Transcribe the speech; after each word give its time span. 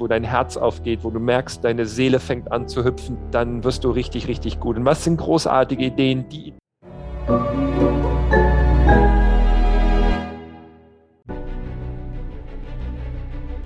wo 0.00 0.06
dein 0.06 0.24
Herz 0.24 0.56
aufgeht, 0.56 1.04
wo 1.04 1.10
du 1.10 1.20
merkst, 1.20 1.62
deine 1.62 1.84
Seele 1.84 2.18
fängt 2.18 2.50
an 2.50 2.66
zu 2.66 2.84
hüpfen, 2.84 3.18
dann 3.30 3.62
wirst 3.64 3.84
du 3.84 3.90
richtig, 3.90 4.28
richtig 4.28 4.58
gut. 4.58 4.76
Und 4.76 4.84
was 4.86 5.04
sind 5.04 5.18
großartige 5.18 5.84
Ideen, 5.84 6.28
die 6.28 6.54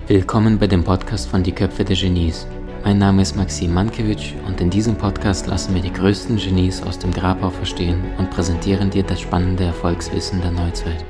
Willkommen 0.07 0.59
bei 0.59 0.67
dem 0.67 0.83
Podcast 0.83 1.27
von 1.27 1.41
Die 1.41 1.51
Köpfe 1.51 1.83
der 1.83 1.95
Genies. 1.95 2.45
Mein 2.83 2.99
Name 2.99 3.23
ist 3.23 3.35
Maxim 3.35 3.73
Mankewitsch 3.73 4.33
und 4.45 4.61
in 4.61 4.69
diesem 4.69 4.95
Podcast 4.95 5.47
lassen 5.47 5.73
wir 5.73 5.81
die 5.81 5.91
größten 5.91 6.37
Genies 6.37 6.83
aus 6.83 6.99
dem 6.99 7.11
Grabau 7.11 7.49
verstehen 7.49 8.03
und 8.19 8.29
präsentieren 8.29 8.91
dir 8.91 9.01
das 9.01 9.21
spannende 9.21 9.63
Erfolgswissen 9.63 10.41
der 10.41 10.51
Neuzeit. 10.51 11.03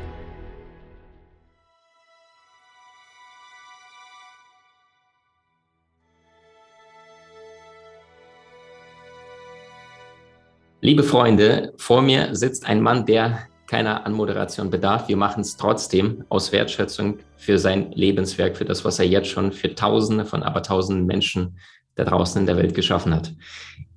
Liebe 10.86 11.02
Freunde, 11.02 11.74
vor 11.78 12.04
mir 12.04 12.36
sitzt 12.36 12.68
ein 12.68 12.80
Mann, 12.80 13.08
der 13.08 13.40
keiner 13.66 14.06
Anmoderation 14.06 14.70
bedarf. 14.70 15.08
Wir 15.08 15.18
machen 15.18 15.42
es 15.42 15.58
trotzdem 15.58 16.24
aus 16.30 16.52
Wertschätzung 16.52 17.18
für 17.38 17.58
sein 17.58 17.92
Lebenswerk, 17.94 18.56
für 18.56 18.66
das, 18.66 18.86
was 18.86 19.00
er 19.00 19.08
jetzt 19.08 19.30
schon 19.30 19.52
für 19.52 19.74
Tausende 19.74 20.26
von 20.26 20.44
Abertausenden 20.44 21.08
Menschen 21.08 21.58
da 21.96 22.04
draußen 22.04 22.40
in 22.40 22.46
der 22.46 22.58
Welt 22.58 22.76
geschaffen 22.76 23.16
hat. 23.16 23.34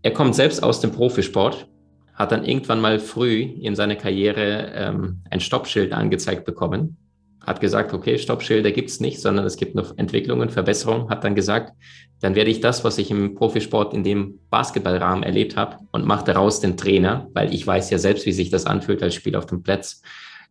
Er 0.00 0.14
kommt 0.14 0.34
selbst 0.34 0.62
aus 0.62 0.80
dem 0.80 0.90
Profisport, 0.90 1.68
hat 2.14 2.32
dann 2.32 2.46
irgendwann 2.46 2.80
mal 2.80 2.98
früh 3.00 3.42
in 3.42 3.76
seiner 3.76 3.96
Karriere 3.96 4.72
ähm, 4.74 5.20
ein 5.30 5.40
Stoppschild 5.40 5.92
angezeigt 5.92 6.46
bekommen 6.46 6.96
hat 7.48 7.60
gesagt, 7.60 7.94
okay, 7.94 8.18
Stoppschilder 8.18 8.70
gibt 8.72 8.90
es 8.90 9.00
nicht, 9.00 9.20
sondern 9.20 9.46
es 9.46 9.56
gibt 9.56 9.74
noch 9.74 9.96
Entwicklungen, 9.96 10.50
Verbesserungen, 10.50 11.08
hat 11.08 11.24
dann 11.24 11.34
gesagt, 11.34 11.72
dann 12.20 12.34
werde 12.34 12.50
ich 12.50 12.60
das, 12.60 12.84
was 12.84 12.98
ich 12.98 13.10
im 13.10 13.34
Profisport 13.34 13.94
in 13.94 14.02
dem 14.02 14.40
Basketballrahmen 14.50 15.22
erlebt 15.22 15.56
habe 15.56 15.76
und 15.92 16.04
mache 16.04 16.24
daraus 16.24 16.60
den 16.60 16.76
Trainer, 16.76 17.28
weil 17.32 17.54
ich 17.54 17.66
weiß 17.66 17.90
ja 17.90 17.98
selbst, 17.98 18.26
wie 18.26 18.32
sich 18.32 18.50
das 18.50 18.66
anfühlt 18.66 19.02
als 19.02 19.14
Spieler 19.14 19.38
auf 19.38 19.46
dem 19.46 19.62
Platz, 19.62 20.02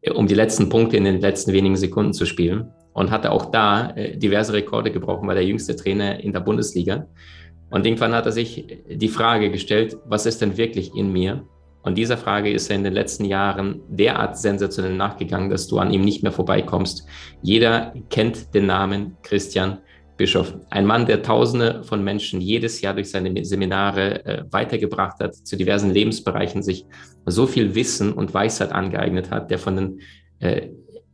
äh, 0.01 0.11
um 0.11 0.27
die 0.27 0.35
letzten 0.35 0.69
Punkte 0.69 0.97
in 0.97 1.03
den 1.03 1.19
letzten 1.19 1.53
wenigen 1.53 1.75
Sekunden 1.75 2.13
zu 2.13 2.25
spielen 2.25 2.71
und 2.93 3.11
hatte 3.11 3.31
auch 3.31 3.51
da 3.51 3.91
äh, 3.91 4.17
diverse 4.17 4.53
Rekorde 4.53 4.91
gebrochen, 4.91 5.27
war 5.27 5.35
der 5.35 5.45
jüngste 5.45 5.75
Trainer 5.75 6.19
in 6.19 6.31
der 6.31 6.39
Bundesliga. 6.39 7.07
Und 7.69 7.85
irgendwann 7.85 8.15
hat 8.15 8.25
er 8.25 8.31
sich 8.31 8.65
die 8.89 9.09
Frage 9.09 9.51
gestellt, 9.51 9.97
was 10.05 10.25
ist 10.25 10.41
denn 10.41 10.55
wirklich 10.55 10.95
in 10.95 11.11
mir? 11.11 11.45
Und 11.83 11.97
dieser 11.97 12.17
Frage 12.17 12.51
ist 12.51 12.69
er 12.69 12.77
in 12.77 12.83
den 12.83 12.93
letzten 12.93 13.25
Jahren 13.25 13.81
derart 13.87 14.37
sensationell 14.37 14.95
nachgegangen, 14.95 15.49
dass 15.49 15.67
du 15.67 15.79
an 15.79 15.91
ihm 15.91 16.01
nicht 16.01 16.23
mehr 16.23 16.31
vorbeikommst. 16.31 17.05
Jeder 17.41 17.93
kennt 18.09 18.53
den 18.53 18.65
Namen 18.65 19.17
Christian 19.21 19.79
Bischof. 20.17 20.53
Ein 20.71 20.85
Mann, 20.85 21.05
der 21.05 21.21
Tausende 21.21 21.83
von 21.83 22.03
Menschen 22.03 22.41
jedes 22.41 22.81
Jahr 22.81 22.95
durch 22.95 23.09
seine 23.09 23.45
Seminare 23.45 24.25
äh, 24.25 24.43
weitergebracht 24.49 25.19
hat, 25.19 25.35
zu 25.35 25.55
diversen 25.55 25.91
Lebensbereichen 25.91 26.63
sich 26.63 26.85
so 27.25 27.45
viel 27.45 27.75
Wissen 27.75 28.13
und 28.13 28.33
Weisheit 28.33 28.71
angeeignet 28.71 29.29
hat, 29.29 29.51
der 29.51 29.59
von 29.59 29.75
den 29.75 30.01
äh, 30.39 30.69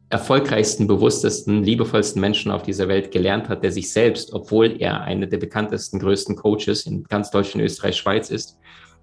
erfolgreichsten, 0.09 0.87
bewusstesten, 0.87 1.63
liebevollsten 1.63 2.21
Menschen 2.21 2.51
auf 2.51 2.63
dieser 2.63 2.87
Welt 2.87 3.11
gelernt 3.11 3.49
hat, 3.49 3.63
der 3.63 3.71
sich 3.71 3.91
selbst, 3.91 4.31
obwohl 4.31 4.79
er 4.79 5.01
einer 5.01 5.25
der 5.25 5.37
bekanntesten, 5.37 5.99
größten 5.99 6.35
Coaches 6.35 6.85
in 6.85 7.03
ganz 7.03 7.31
Deutschland, 7.31 7.65
Österreich, 7.65 7.97
Schweiz 7.97 8.29
ist, 8.29 8.57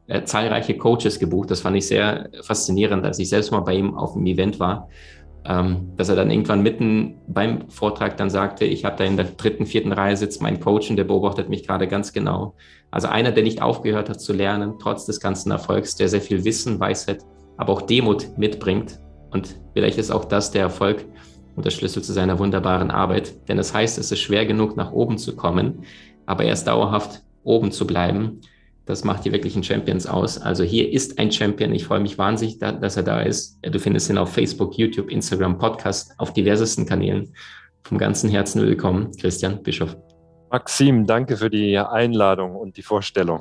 äh, 0.06 0.24
zahlreiche 0.24 0.76
Coaches 0.78 1.18
gebucht. 1.18 1.50
Das 1.50 1.60
fand 1.60 1.76
ich 1.76 1.86
sehr 1.86 2.30
faszinierend, 2.42 3.04
als 3.04 3.18
ich 3.18 3.28
selbst 3.28 3.50
mal 3.50 3.60
bei 3.60 3.74
ihm 3.74 3.94
auf 3.94 4.14
dem 4.14 4.24
Event 4.26 4.60
war, 4.60 4.88
ähm, 5.44 5.92
dass 5.96 6.08
er 6.08 6.16
dann 6.16 6.30
irgendwann 6.30 6.62
mitten 6.62 7.16
beim 7.26 7.68
Vortrag 7.70 8.16
dann 8.16 8.30
sagte, 8.30 8.64
ich 8.64 8.84
habe 8.84 8.96
da 8.96 9.04
in 9.04 9.16
der 9.16 9.26
dritten, 9.26 9.66
vierten 9.66 9.92
Reihe 9.92 10.16
sitzt 10.16 10.42
mein 10.42 10.60
Coach 10.60 10.90
und 10.90 10.96
der 10.96 11.04
beobachtet 11.04 11.48
mich 11.48 11.66
gerade 11.66 11.88
ganz 11.88 12.12
genau. 12.12 12.54
Also 12.90 13.08
einer, 13.08 13.32
der 13.32 13.42
nicht 13.42 13.62
aufgehört 13.62 14.08
hat 14.08 14.20
zu 14.20 14.32
lernen, 14.32 14.74
trotz 14.78 15.06
des 15.06 15.20
ganzen 15.20 15.50
Erfolgs, 15.50 15.96
der 15.96 16.08
sehr 16.08 16.20
viel 16.20 16.44
Wissen, 16.44 16.78
Weisheit, 16.80 17.22
aber 17.56 17.72
auch 17.72 17.82
Demut 17.82 18.36
mitbringt. 18.36 19.00
Und 19.30 19.56
vielleicht 19.74 19.98
ist 19.98 20.10
auch 20.10 20.24
das 20.24 20.50
der 20.50 20.62
Erfolg 20.62 21.04
und 21.56 21.64
der 21.64 21.70
Schlüssel 21.70 22.02
zu 22.02 22.12
seiner 22.12 22.38
wunderbaren 22.38 22.90
Arbeit. 22.90 23.48
Denn 23.48 23.58
es 23.58 23.68
das 23.68 23.76
heißt, 23.76 23.98
es 23.98 24.12
ist 24.12 24.20
schwer 24.20 24.44
genug, 24.46 24.76
nach 24.76 24.92
oben 24.92 25.18
zu 25.18 25.36
kommen, 25.36 25.84
aber 26.26 26.44
erst 26.44 26.66
dauerhaft 26.66 27.22
oben 27.44 27.72
zu 27.72 27.86
bleiben. 27.86 28.40
Das 28.90 29.04
macht 29.04 29.24
die 29.24 29.30
wirklichen 29.30 29.62
Champions 29.62 30.04
aus. 30.04 30.36
Also 30.36 30.64
hier 30.64 30.92
ist 30.92 31.16
ein 31.20 31.30
Champion. 31.30 31.72
Ich 31.72 31.84
freue 31.84 32.00
mich 32.00 32.18
wahnsinnig, 32.18 32.58
dass 32.58 32.96
er 32.96 33.04
da 33.04 33.20
ist. 33.20 33.56
Du 33.62 33.78
findest 33.78 34.10
ihn 34.10 34.18
auf 34.18 34.32
Facebook, 34.32 34.76
YouTube, 34.76 35.12
Instagram, 35.12 35.58
Podcast, 35.58 36.12
auf 36.18 36.32
diversesten 36.32 36.86
Kanälen. 36.86 37.32
Vom 37.84 37.98
ganzen 37.98 38.28
Herzen 38.28 38.62
willkommen, 38.62 39.12
Christian 39.16 39.62
Bischof. 39.62 39.96
Maxim, 40.50 41.06
danke 41.06 41.36
für 41.36 41.48
die 41.48 41.78
Einladung 41.78 42.56
und 42.56 42.76
die 42.76 42.82
Vorstellung. 42.82 43.38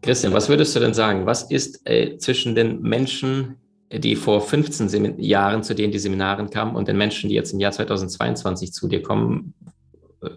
Christian, 0.00 0.32
was 0.32 0.48
würdest 0.48 0.74
du 0.74 0.80
denn 0.80 0.94
sagen? 0.94 1.26
Was 1.26 1.50
ist 1.50 1.86
äh, 1.86 2.16
zwischen 2.16 2.54
den 2.54 2.80
Menschen, 2.80 3.56
die 3.92 4.16
vor 4.16 4.40
15 4.40 4.88
Semin 4.88 5.20
Jahren 5.20 5.62
zu 5.62 5.74
denen 5.74 5.92
die 5.92 5.98
Seminaren 5.98 6.48
kamen 6.48 6.76
und 6.76 6.88
den 6.88 6.96
Menschen, 6.96 7.28
die 7.28 7.34
jetzt 7.34 7.52
im 7.52 7.60
Jahr 7.60 7.72
2022 7.72 8.72
zu 8.72 8.88
dir 8.88 9.02
kommen? 9.02 9.52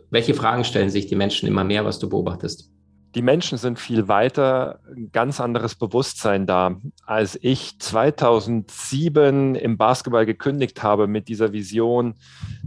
Welche 0.10 0.34
Fragen 0.34 0.66
stellen 0.66 0.90
sich 0.90 1.08
die 1.08 1.16
Menschen 1.16 1.48
immer 1.48 1.64
mehr, 1.64 1.86
was 1.86 2.00
du 2.00 2.10
beobachtest? 2.10 2.70
Die 3.16 3.22
Menschen 3.22 3.58
sind 3.58 3.80
viel 3.80 4.10
weiter, 4.10 4.80
ein 4.94 5.10
ganz 5.14 5.40
anderes 5.40 5.76
Bewusstsein 5.76 6.46
da. 6.46 6.76
Als 7.06 7.40
ich 7.42 7.80
2007 7.80 9.56
im 9.56 9.78
Basketball 9.78 10.26
gekündigt 10.26 10.84
habe 10.84 11.08
mit 11.08 11.30
dieser 11.30 11.54
Vision, 11.54 12.16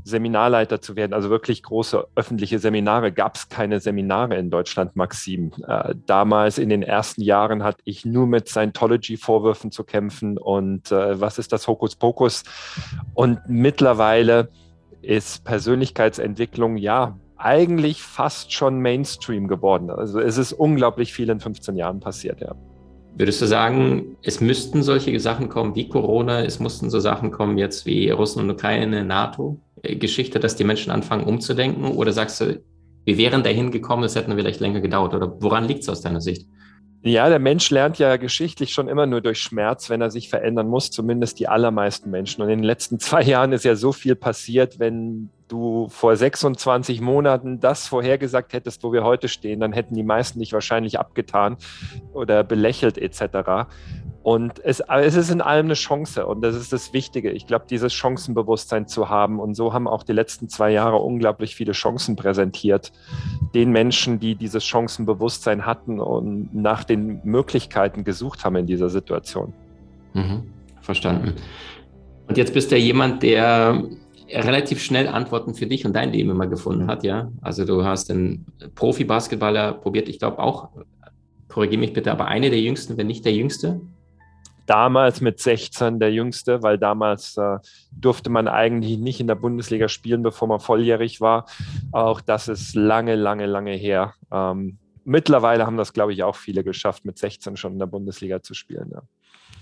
Seminarleiter 0.04 0.80
zu 0.80 0.96
werden, 0.96 1.12
also 1.12 1.28
wirklich 1.28 1.62
große 1.62 2.08
öffentliche 2.14 2.58
Seminare, 2.58 3.12
gab 3.12 3.36
es 3.36 3.50
keine 3.50 3.78
Seminare 3.80 4.36
in 4.36 4.50
Deutschland, 4.50 4.96
Maxim. 4.96 5.52
Äh, 5.66 5.94
damals 6.06 6.56
in 6.56 6.70
den 6.70 6.82
ersten 6.82 7.20
Jahren 7.20 7.62
hatte 7.62 7.82
ich 7.84 8.06
nur 8.06 8.26
mit 8.26 8.48
Scientology-Vorwürfen 8.48 9.70
zu 9.70 9.84
kämpfen 9.84 10.38
und 10.38 10.90
äh, 10.90 11.20
was 11.20 11.38
ist 11.38 11.52
das 11.52 11.68
Hokuspokus? 11.68 12.44
Und 13.12 13.40
mittlerweile 13.48 14.48
ist 15.02 15.44
Persönlichkeitsentwicklung, 15.44 16.78
ja, 16.78 17.18
eigentlich 17.38 18.02
fast 18.02 18.52
schon 18.52 18.80
Mainstream 18.80 19.48
geworden. 19.48 19.90
Also 19.90 20.20
es 20.20 20.38
ist 20.38 20.52
unglaublich 20.52 21.12
viel 21.12 21.30
in 21.30 21.40
15 21.40 21.76
Jahren 21.76 22.00
passiert, 22.00 22.40
ja. 22.40 22.54
Würdest 23.16 23.42
du 23.42 23.46
sagen, 23.46 24.16
es 24.22 24.40
müssten 24.40 24.82
solche 24.82 25.18
Sachen 25.18 25.48
kommen 25.48 25.74
wie 25.74 25.88
Corona, 25.88 26.44
es 26.44 26.60
mussten 26.60 26.88
so 26.88 27.00
Sachen 27.00 27.32
kommen 27.32 27.58
jetzt 27.58 27.84
wie 27.84 28.10
Russland 28.10 28.48
und 28.48 28.54
Ukraine, 28.54 29.04
NATO-Geschichte, 29.04 30.38
dass 30.38 30.54
die 30.54 30.62
Menschen 30.62 30.92
anfangen 30.92 31.24
umzudenken? 31.24 31.84
Oder 31.84 32.12
sagst 32.12 32.40
du, 32.40 32.62
wir 33.04 33.18
wären 33.18 33.42
dahin 33.42 33.72
gekommen, 33.72 34.04
es 34.04 34.14
hätte 34.14 34.32
vielleicht 34.36 34.60
länger 34.60 34.80
gedauert? 34.80 35.14
Oder 35.14 35.36
woran 35.40 35.64
liegt 35.64 35.82
es 35.82 35.88
aus 35.88 36.00
deiner 36.00 36.20
Sicht? 36.20 36.46
Ja, 37.02 37.28
der 37.28 37.38
Mensch 37.38 37.70
lernt 37.70 37.98
ja 37.98 38.16
geschichtlich 38.16 38.72
schon 38.72 38.88
immer 38.88 39.06
nur 39.06 39.20
durch 39.20 39.40
Schmerz, 39.40 39.88
wenn 39.88 40.00
er 40.00 40.10
sich 40.10 40.28
verändern 40.28 40.68
muss, 40.68 40.90
zumindest 40.90 41.38
die 41.40 41.48
allermeisten 41.48 42.10
Menschen. 42.10 42.42
Und 42.42 42.50
in 42.50 42.58
den 42.58 42.64
letzten 42.64 42.98
zwei 43.00 43.22
Jahren 43.22 43.52
ist 43.52 43.64
ja 43.64 43.76
so 43.76 43.92
viel 43.92 44.14
passiert, 44.14 44.78
wenn 44.78 45.30
du 45.48 45.88
vor 45.88 46.14
26 46.14 47.00
Monaten 47.00 47.60
das 47.60 47.86
vorhergesagt 47.86 48.52
hättest, 48.52 48.82
wo 48.82 48.92
wir 48.92 49.04
heute 49.04 49.28
stehen, 49.28 49.60
dann 49.60 49.72
hätten 49.72 49.94
die 49.94 50.02
meisten 50.02 50.38
dich 50.38 50.52
wahrscheinlich 50.52 50.98
abgetan 50.98 51.56
oder 52.12 52.44
belächelt 52.44 52.98
etc. 52.98 53.68
Und 54.22 54.62
es, 54.62 54.80
es 54.80 55.16
ist 55.16 55.30
in 55.30 55.40
allem 55.40 55.66
eine 55.66 55.74
Chance 55.74 56.26
und 56.26 56.42
das 56.42 56.54
ist 56.54 56.72
das 56.72 56.92
Wichtige. 56.92 57.30
Ich 57.30 57.46
glaube, 57.46 57.64
dieses 57.68 57.94
Chancenbewusstsein 57.94 58.86
zu 58.86 59.08
haben 59.08 59.40
und 59.40 59.54
so 59.54 59.72
haben 59.72 59.88
auch 59.88 60.02
die 60.02 60.12
letzten 60.12 60.48
zwei 60.48 60.70
Jahre 60.70 60.96
unglaublich 60.96 61.54
viele 61.54 61.72
Chancen 61.72 62.14
präsentiert. 62.14 62.92
Den 63.54 63.70
Menschen, 63.70 64.20
die 64.20 64.34
dieses 64.34 64.64
Chancenbewusstsein 64.66 65.64
hatten 65.64 65.98
und 65.98 66.54
nach 66.54 66.84
den 66.84 67.20
Möglichkeiten 67.24 68.04
gesucht 68.04 68.44
haben 68.44 68.56
in 68.56 68.66
dieser 68.66 68.90
Situation. 68.90 69.54
Mhm, 70.12 70.52
verstanden. 70.82 71.34
Und 72.26 72.36
jetzt 72.36 72.52
bist 72.52 72.70
du 72.70 72.76
ja 72.76 72.82
jemand, 72.82 73.22
der 73.22 73.82
relativ 74.30 74.82
schnell 74.82 75.08
Antworten 75.08 75.54
für 75.54 75.66
dich 75.66 75.84
und 75.86 75.94
dein 75.94 76.12
Leben 76.12 76.30
immer 76.30 76.46
gefunden 76.46 76.86
hat, 76.86 77.04
ja. 77.04 77.30
Also 77.40 77.64
du 77.64 77.84
hast 77.84 78.10
einen 78.10 78.46
Profi-Basketballer 78.74 79.72
probiert, 79.72 80.08
ich 80.08 80.18
glaube 80.18 80.38
auch, 80.38 80.68
korrigiere 81.48 81.80
mich 81.80 81.92
bitte, 81.92 82.12
aber 82.12 82.26
eine 82.26 82.50
der 82.50 82.60
jüngsten, 82.60 82.96
wenn 82.96 83.06
nicht 83.06 83.24
der 83.24 83.32
jüngste. 83.32 83.80
Damals 84.66 85.22
mit 85.22 85.40
16 85.40 85.98
der 85.98 86.12
jüngste, 86.12 86.62
weil 86.62 86.76
damals 86.76 87.38
äh, 87.38 87.56
durfte 87.90 88.28
man 88.28 88.48
eigentlich 88.48 88.98
nicht 88.98 89.18
in 89.18 89.26
der 89.26 89.34
Bundesliga 89.34 89.88
spielen, 89.88 90.22
bevor 90.22 90.46
man 90.46 90.60
volljährig 90.60 91.22
war. 91.22 91.46
Auch 91.90 92.20
das 92.20 92.48
ist 92.48 92.74
lange, 92.74 93.16
lange, 93.16 93.46
lange 93.46 93.72
her. 93.72 94.12
Ähm, 94.30 94.76
mittlerweile 95.04 95.64
haben 95.64 95.78
das, 95.78 95.94
glaube 95.94 96.12
ich, 96.12 96.22
auch 96.22 96.36
viele 96.36 96.64
geschafft, 96.64 97.06
mit 97.06 97.16
16 97.16 97.56
schon 97.56 97.72
in 97.72 97.78
der 97.78 97.86
Bundesliga 97.86 98.42
zu 98.42 98.52
spielen. 98.52 98.90
Ja. 98.92 99.02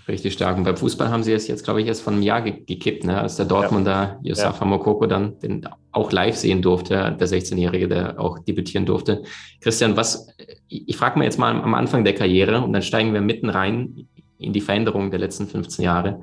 Richtig 0.07 0.33
stark. 0.33 0.57
Und 0.57 0.63
beim 0.63 0.77
Fußball 0.77 1.09
haben 1.09 1.23
sie 1.23 1.33
es 1.33 1.47
jetzt, 1.47 1.65
glaube 1.65 1.81
ich, 1.81 1.87
erst 1.87 2.01
von 2.01 2.13
einem 2.13 2.23
Jahr 2.23 2.41
ge 2.41 2.63
gekippt, 2.65 3.03
ne? 3.03 3.19
als 3.19 3.35
der 3.35 3.45
Dortmunder 3.45 3.91
ja. 3.91 4.29
Yosafa 4.29 4.63
ja. 4.63 4.69
Mokoko 4.69 5.05
dann 5.05 5.37
den 5.39 5.67
auch 5.91 6.11
live 6.11 6.35
sehen 6.37 6.61
durfte, 6.61 7.15
der 7.19 7.27
16-Jährige, 7.27 7.89
der 7.89 8.19
auch 8.19 8.39
debütieren 8.39 8.85
durfte. 8.85 9.23
Christian, 9.59 9.97
was, 9.97 10.27
ich 10.69 10.95
frage 10.95 11.19
mal 11.19 11.25
jetzt 11.25 11.39
mal 11.39 11.61
am 11.61 11.73
Anfang 11.73 12.05
der 12.05 12.15
Karriere 12.15 12.61
und 12.61 12.71
dann 12.71 12.83
steigen 12.83 13.13
wir 13.13 13.19
mitten 13.19 13.49
rein 13.49 14.07
in 14.37 14.53
die 14.53 14.61
Veränderung 14.61 15.11
der 15.11 15.19
letzten 15.19 15.47
15 15.47 15.83
Jahre. 15.83 16.21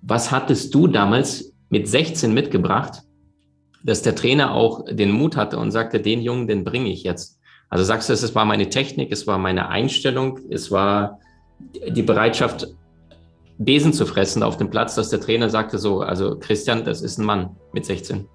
Was 0.00 0.30
hattest 0.30 0.74
du 0.74 0.86
damals 0.86 1.52
mit 1.68 1.88
16 1.88 2.32
mitgebracht, 2.32 3.02
dass 3.82 4.02
der 4.02 4.14
Trainer 4.14 4.52
auch 4.52 4.84
den 4.90 5.10
Mut 5.10 5.36
hatte 5.36 5.58
und 5.58 5.72
sagte, 5.72 6.00
den 6.00 6.22
Jungen, 6.22 6.46
den 6.46 6.64
bringe 6.64 6.90
ich 6.90 7.02
jetzt. 7.02 7.38
Also 7.68 7.84
sagst 7.84 8.08
du, 8.08 8.12
es 8.12 8.34
war 8.34 8.44
meine 8.44 8.70
Technik, 8.70 9.12
es 9.12 9.26
war 9.26 9.38
meine 9.38 9.68
Einstellung, 9.68 10.38
es 10.50 10.70
war 10.70 11.20
die 11.88 12.02
Bereitschaft, 12.02 12.68
Besen 13.58 13.92
zu 13.92 14.04
fressen 14.04 14.42
auf 14.42 14.58
dem 14.58 14.68
Platz, 14.68 14.94
dass 14.96 15.08
der 15.08 15.20
Trainer 15.20 15.48
sagte 15.48 15.78
so, 15.78 16.00
also 16.00 16.38
Christian, 16.38 16.84
das 16.84 17.00
ist 17.00 17.18
ein 17.18 17.24
Mann 17.24 17.56
mit 17.72 17.86
16. 17.86 18.28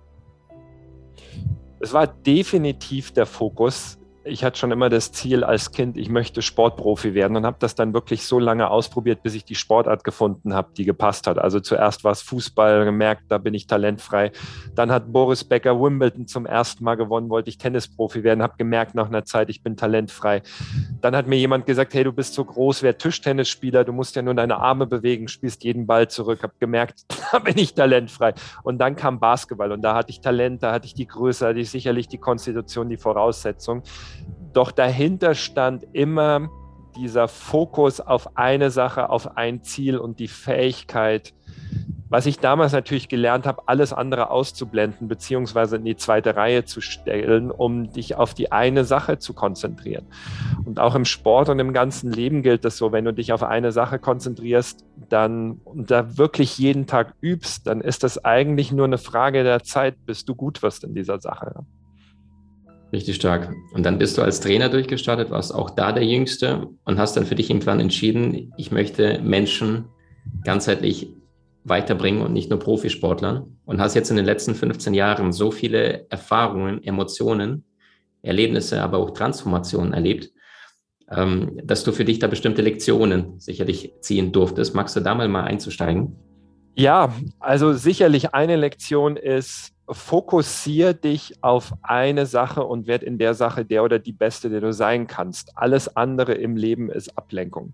Es 1.79 1.93
war 1.93 2.07
definitiv 2.07 3.11
der 3.11 3.27
Fokus 3.27 3.99
ich 4.23 4.43
hatte 4.43 4.59
schon 4.59 4.71
immer 4.71 4.89
das 4.89 5.11
Ziel 5.11 5.43
als 5.43 5.71
Kind, 5.71 5.97
ich 5.97 6.09
möchte 6.09 6.41
Sportprofi 6.41 7.13
werden 7.13 7.35
und 7.37 7.45
habe 7.45 7.57
das 7.59 7.73
dann 7.73 7.93
wirklich 7.93 8.25
so 8.25 8.37
lange 8.37 8.69
ausprobiert, 8.69 9.23
bis 9.23 9.33
ich 9.33 9.45
die 9.45 9.55
Sportart 9.55 10.03
gefunden 10.03 10.53
habe, 10.53 10.69
die 10.77 10.85
gepasst 10.85 11.25
hat. 11.25 11.39
Also 11.39 11.59
zuerst 11.59 12.03
war 12.03 12.11
es 12.11 12.21
Fußball, 12.21 12.85
gemerkt, 12.85 13.23
da 13.29 13.39
bin 13.39 13.53
ich 13.55 13.65
talentfrei. 13.65 14.31
Dann 14.75 14.91
hat 14.91 15.11
Boris 15.11 15.43
Becker 15.43 15.79
Wimbledon 15.81 16.27
zum 16.27 16.45
ersten 16.45 16.83
Mal 16.83 16.95
gewonnen, 16.95 17.29
wollte 17.29 17.49
ich 17.49 17.57
Tennisprofi 17.57 18.23
werden, 18.23 18.43
habe 18.43 18.53
gemerkt 18.57 18.93
nach 18.93 19.07
einer 19.07 19.25
Zeit, 19.25 19.49
ich 19.49 19.63
bin 19.63 19.75
talentfrei. 19.75 20.43
Dann 21.01 21.15
hat 21.15 21.25
mir 21.25 21.37
jemand 21.37 21.65
gesagt, 21.65 21.93
hey, 21.93 22.03
du 22.03 22.13
bist 22.13 22.35
so 22.35 22.45
groß, 22.45 22.83
wer 22.83 22.97
Tischtennisspieler, 22.97 23.83
du 23.83 23.91
musst 23.91 24.15
ja 24.15 24.21
nur 24.21 24.35
deine 24.35 24.57
Arme 24.57 24.85
bewegen, 24.85 25.27
spielst 25.29 25.63
jeden 25.63 25.87
Ball 25.87 26.07
zurück. 26.09 26.43
Habe 26.43 26.53
gemerkt, 26.59 27.05
da 27.31 27.39
bin 27.39 27.57
ich 27.57 27.73
talentfrei. 27.73 28.35
Und 28.61 28.77
dann 28.77 28.95
kam 28.95 29.19
Basketball 29.19 29.71
und 29.71 29.81
da 29.81 29.95
hatte 29.95 30.11
ich 30.11 30.21
Talent, 30.21 30.61
da 30.61 30.73
hatte 30.73 30.85
ich 30.85 30.93
die 30.93 31.07
Größe, 31.07 31.45
da 31.45 31.49
hatte 31.49 31.59
ich 31.59 31.71
sicherlich 31.71 32.07
die 32.07 32.19
Konstitution, 32.19 32.87
die 32.89 32.97
Voraussetzung. 32.97 33.81
Doch 34.53 34.71
dahinter 34.71 35.33
stand 35.33 35.85
immer 35.93 36.49
dieser 36.95 37.27
Fokus 37.27 38.01
auf 38.01 38.37
eine 38.37 38.69
Sache, 38.69 39.09
auf 39.09 39.37
ein 39.37 39.63
Ziel 39.63 39.97
und 39.97 40.19
die 40.19 40.27
Fähigkeit, 40.27 41.33
was 42.09 42.25
ich 42.25 42.39
damals 42.39 42.73
natürlich 42.73 43.07
gelernt 43.07 43.47
habe, 43.47 43.63
alles 43.67 43.93
andere 43.93 44.31
auszublenden, 44.31 45.07
beziehungsweise 45.07 45.77
in 45.77 45.85
die 45.85 45.95
zweite 45.95 46.35
Reihe 46.35 46.65
zu 46.65 46.81
stellen, 46.81 47.51
um 47.51 47.93
dich 47.93 48.15
auf 48.15 48.33
die 48.33 48.51
eine 48.51 48.83
Sache 48.83 49.17
zu 49.17 49.33
konzentrieren. 49.33 50.05
Und 50.65 50.77
auch 50.77 50.93
im 50.93 51.05
Sport 51.05 51.47
und 51.47 51.59
im 51.59 51.71
ganzen 51.71 52.11
Leben 52.11 52.43
gilt 52.43 52.65
das 52.65 52.75
so, 52.75 52.91
wenn 52.91 53.05
du 53.05 53.13
dich 53.13 53.31
auf 53.31 53.43
eine 53.43 53.71
Sache 53.71 53.97
konzentrierst, 53.97 54.83
dann 55.07 55.61
und 55.63 55.89
da 55.89 56.17
wirklich 56.17 56.57
jeden 56.57 56.85
Tag 56.85 57.13
übst, 57.21 57.67
dann 57.67 57.79
ist 57.79 58.03
das 58.03 58.23
eigentlich 58.25 58.73
nur 58.73 58.85
eine 58.85 58.97
Frage 58.97 59.45
der 59.45 59.63
Zeit, 59.63 60.05
bis 60.05 60.25
du 60.25 60.35
gut 60.35 60.61
wirst 60.63 60.83
in 60.83 60.93
dieser 60.93 61.19
Sache. 61.21 61.65
Richtig 62.91 63.15
stark. 63.15 63.53
Und 63.73 63.85
dann 63.85 63.97
bist 63.97 64.17
du 64.17 64.21
als 64.21 64.41
Trainer 64.41 64.67
durchgestartet, 64.69 65.29
warst 65.29 65.53
auch 65.53 65.69
da 65.69 65.91
der 65.93 66.05
Jüngste 66.05 66.67
und 66.83 66.99
hast 66.99 67.15
dann 67.15 67.25
für 67.25 67.35
dich 67.35 67.49
irgendwann 67.49 67.79
entschieden, 67.79 68.53
ich 68.57 68.71
möchte 68.71 69.19
Menschen 69.21 69.85
ganzheitlich 70.43 71.09
weiterbringen 71.63 72.21
und 72.21 72.33
nicht 72.33 72.49
nur 72.49 72.59
Profisportlern. 72.59 73.57
Und 73.65 73.79
hast 73.79 73.95
jetzt 73.95 74.09
in 74.09 74.17
den 74.17 74.25
letzten 74.25 74.55
15 74.55 74.93
Jahren 74.93 75.31
so 75.31 75.51
viele 75.51 76.09
Erfahrungen, 76.09 76.83
Emotionen, 76.83 77.63
Erlebnisse, 78.23 78.81
aber 78.81 78.97
auch 78.97 79.11
Transformationen 79.11 79.93
erlebt, 79.93 80.31
ähm, 81.09 81.59
dass 81.63 81.83
du 81.83 81.91
für 81.91 82.05
dich 82.05 82.19
da 82.19 82.27
bestimmte 82.27 82.61
Lektionen 82.61 83.39
sicherlich 83.39 83.93
ziehen 84.01 84.31
durftest. 84.31 84.75
Magst 84.75 84.95
du 84.95 84.99
da 84.99 85.15
mal, 85.15 85.27
mal 85.27 85.43
einzusteigen? 85.43 86.15
Ja, 86.75 87.13
also 87.39 87.73
sicherlich 87.73 88.33
eine 88.33 88.55
Lektion 88.55 89.17
ist, 89.17 89.70
fokussiere 89.91 90.95
dich 90.95 91.35
auf 91.41 91.73
eine 91.81 92.25
Sache 92.25 92.63
und 92.63 92.87
werd 92.87 93.03
in 93.03 93.17
der 93.17 93.33
Sache 93.33 93.65
der 93.65 93.83
oder 93.83 93.99
die 93.99 94.13
Beste, 94.13 94.49
der 94.49 94.61
du 94.61 94.73
sein 94.73 95.07
kannst. 95.07 95.57
Alles 95.57 95.95
andere 95.95 96.33
im 96.33 96.55
Leben 96.55 96.89
ist 96.89 97.17
Ablenkung. 97.17 97.73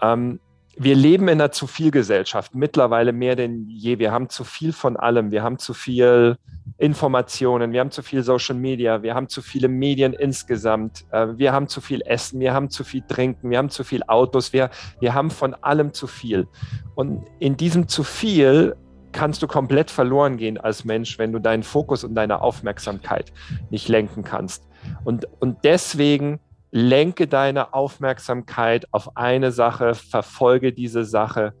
Ähm, 0.00 0.40
wir 0.76 0.96
leben 0.96 1.28
in 1.28 1.40
einer 1.40 1.52
zu 1.52 1.66
viel 1.66 1.90
Gesellschaft, 1.90 2.54
mittlerweile 2.54 3.12
mehr 3.12 3.36
denn 3.36 3.68
je. 3.68 3.98
Wir 3.98 4.10
haben 4.10 4.28
zu 4.28 4.42
viel 4.42 4.72
von 4.72 4.96
allem. 4.96 5.30
Wir 5.30 5.42
haben 5.42 5.58
zu 5.58 5.72
viel 5.72 6.36
Informationen, 6.78 7.72
wir 7.72 7.80
haben 7.80 7.92
zu 7.92 8.02
viel 8.02 8.22
Social 8.22 8.56
Media, 8.56 9.02
wir 9.02 9.14
haben 9.14 9.28
zu 9.28 9.42
viele 9.42 9.68
Medien 9.68 10.12
insgesamt, 10.12 11.04
äh, 11.12 11.28
wir 11.36 11.52
haben 11.52 11.68
zu 11.68 11.80
viel 11.80 12.02
Essen, 12.04 12.40
wir 12.40 12.52
haben 12.52 12.70
zu 12.70 12.82
viel 12.82 13.02
Trinken, 13.06 13.50
wir 13.50 13.58
haben 13.58 13.70
zu 13.70 13.84
viel 13.84 14.02
Autos, 14.08 14.52
wir, 14.52 14.70
wir 14.98 15.14
haben 15.14 15.30
von 15.30 15.54
allem 15.54 15.92
zu 15.92 16.06
viel. 16.06 16.48
Und 16.96 17.24
in 17.38 17.56
diesem 17.56 17.86
zu 17.86 18.02
viel 18.02 18.74
kannst 19.14 19.42
du 19.42 19.46
komplett 19.46 19.90
verloren 19.90 20.36
gehen 20.36 20.58
als 20.58 20.84
Mensch, 20.84 21.18
wenn 21.18 21.32
du 21.32 21.38
deinen 21.38 21.62
Fokus 21.62 22.04
und 22.04 22.14
deine 22.14 22.42
Aufmerksamkeit 22.42 23.32
nicht 23.70 23.88
lenken 23.88 24.24
kannst. 24.24 24.68
Und, 25.04 25.26
und 25.40 25.64
deswegen 25.64 26.40
lenke 26.70 27.26
deine 27.26 27.72
Aufmerksamkeit 27.72 28.86
auf 28.90 29.16
eine 29.16 29.52
Sache, 29.52 29.94
verfolge 29.94 30.72
diese 30.72 31.04
Sache 31.04 31.54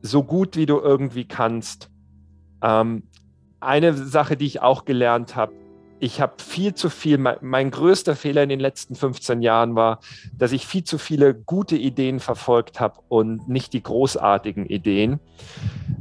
so 0.00 0.22
gut 0.22 0.56
wie 0.56 0.64
du 0.64 0.78
irgendwie 0.78 1.26
kannst. 1.26 1.90
Ähm, 2.62 3.02
eine 3.60 3.92
Sache, 3.92 4.36
die 4.36 4.46
ich 4.46 4.62
auch 4.62 4.84
gelernt 4.84 5.34
habe, 5.34 5.52
ich 6.00 6.20
habe 6.20 6.34
viel 6.38 6.74
zu 6.74 6.90
viel, 6.90 7.18
mein, 7.18 7.36
mein, 7.40 7.70
größter 7.70 8.16
Fehler 8.16 8.42
in 8.42 8.48
den 8.48 8.60
letzten 8.60 8.94
15 8.94 9.42
Jahren 9.42 9.74
war, 9.74 10.00
dass 10.36 10.52
ich 10.52 10.66
viel 10.66 10.84
zu 10.84 10.98
viele 10.98 11.34
gute 11.34 11.76
Ideen 11.76 12.20
verfolgt 12.20 12.80
habe 12.80 13.00
und 13.08 13.48
nicht 13.48 13.72
die 13.72 13.82
großartigen 13.82 14.66
Ideen, 14.66 15.20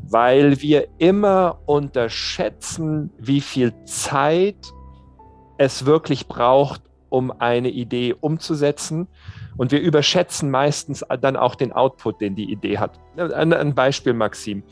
weil 0.09 0.61
wir 0.61 0.87
immer 0.97 1.59
unterschätzen, 1.65 3.11
wie 3.17 3.41
viel 3.41 3.73
Zeit 3.85 4.71
es 5.57 5.85
wirklich 5.85 6.27
braucht, 6.27 6.81
um 7.09 7.31
eine 7.31 7.69
Idee 7.69 8.15
umzusetzen 8.19 9.07
und 9.57 9.71
wir 9.71 9.81
überschätzen 9.81 10.49
meistens 10.51 11.03
dann 11.21 11.35
auch 11.35 11.55
den 11.55 11.73
Output, 11.73 12.21
den 12.21 12.35
die 12.35 12.51
Idee 12.51 12.77
hat. 12.77 12.99
Ein, 13.17 13.73
Beispiel, 13.73 14.13
Maxim. 14.13 14.63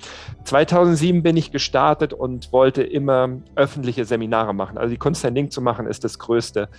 2007 0.44 1.24
bin 1.24 1.36
ich 1.36 1.52
gestartet 1.52 2.14
und 2.14 2.52
wollte 2.52 2.84
immer 2.84 3.42
öffentliche 3.56 4.06
Seminare 4.06 4.54
machen. 4.54 4.78
Also 4.78 4.92
die 4.92 4.98
Kunst, 4.98 5.26
ein 5.26 5.36
Ding 5.36 5.50
zu 5.50 5.62
machen, 5.62 5.88
ist 5.88 6.04
das 6.04 6.20
Größte. 6.20 6.70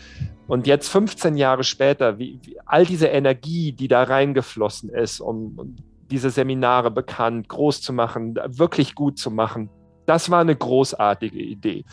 Und 0.47 0.67
jetzt 0.67 0.89
15 0.89 1.37
Jahre 1.37 1.65
später, 1.65 2.19
wie, 2.19 2.39
wie 2.43 2.57
all 2.65 2.87
diese 2.87 3.09
Energie, 3.09 3.73
die 3.73 3.89
da 3.89 4.05
reingeflossen 4.05 4.91
ist, 4.91 5.21
um, 5.21 5.59
um 5.59 5.77
diese 6.11 6.31
Seminare 6.31 6.91
bekannt, 6.91 7.49
groß 7.49 7.83
zu 7.83 7.93
machen, 7.93 8.37
wirklich 8.47 8.95
gut 8.95 9.19
zu 9.19 9.31
machen, 9.31 9.71
das 10.07 10.31
war 10.31 10.41
eine 10.41 10.57
großartige 10.57 11.39
Idee. 11.39 11.85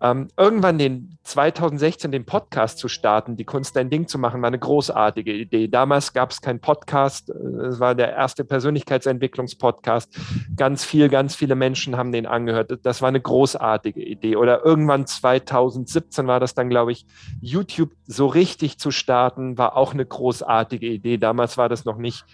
Ähm, 0.00 0.28
irgendwann 0.36 0.76
den 0.76 1.16
2016 1.22 2.12
den 2.12 2.26
Podcast 2.26 2.76
zu 2.76 2.88
starten, 2.88 3.36
die 3.36 3.46
Kunst 3.46 3.74
ein 3.78 3.88
Ding 3.88 4.06
zu 4.06 4.18
machen, 4.18 4.42
war 4.42 4.48
eine 4.48 4.58
großartige 4.58 5.32
Idee. 5.32 5.68
Damals 5.68 6.12
gab 6.12 6.30
es 6.30 6.42
keinen 6.42 6.60
Podcast, 6.60 7.30
äh, 7.30 7.32
es 7.32 7.80
war 7.80 7.94
der 7.94 8.12
erste 8.12 8.44
Persönlichkeitsentwicklungspodcast. 8.44 10.14
Ganz 10.56 10.84
viel, 10.84 11.08
ganz 11.08 11.34
viele 11.34 11.54
Menschen 11.54 11.96
haben 11.96 12.12
den 12.12 12.26
angehört. 12.26 12.80
Das 12.82 13.00
war 13.00 13.08
eine 13.08 13.20
großartige 13.20 14.02
Idee. 14.02 14.36
Oder 14.36 14.62
irgendwann 14.62 15.06
2017 15.06 16.26
war 16.26 16.38
das 16.38 16.52
dann, 16.52 16.68
glaube 16.68 16.92
ich, 16.92 17.06
YouTube 17.40 17.92
so 18.06 18.26
richtig 18.26 18.78
zu 18.78 18.90
starten, 18.90 19.56
war 19.56 19.76
auch 19.76 19.94
eine 19.94 20.04
großartige 20.04 20.86
Idee. 20.86 21.16
Damals 21.16 21.56
war 21.56 21.70
das 21.70 21.86
noch 21.86 21.96
nicht 21.96 22.26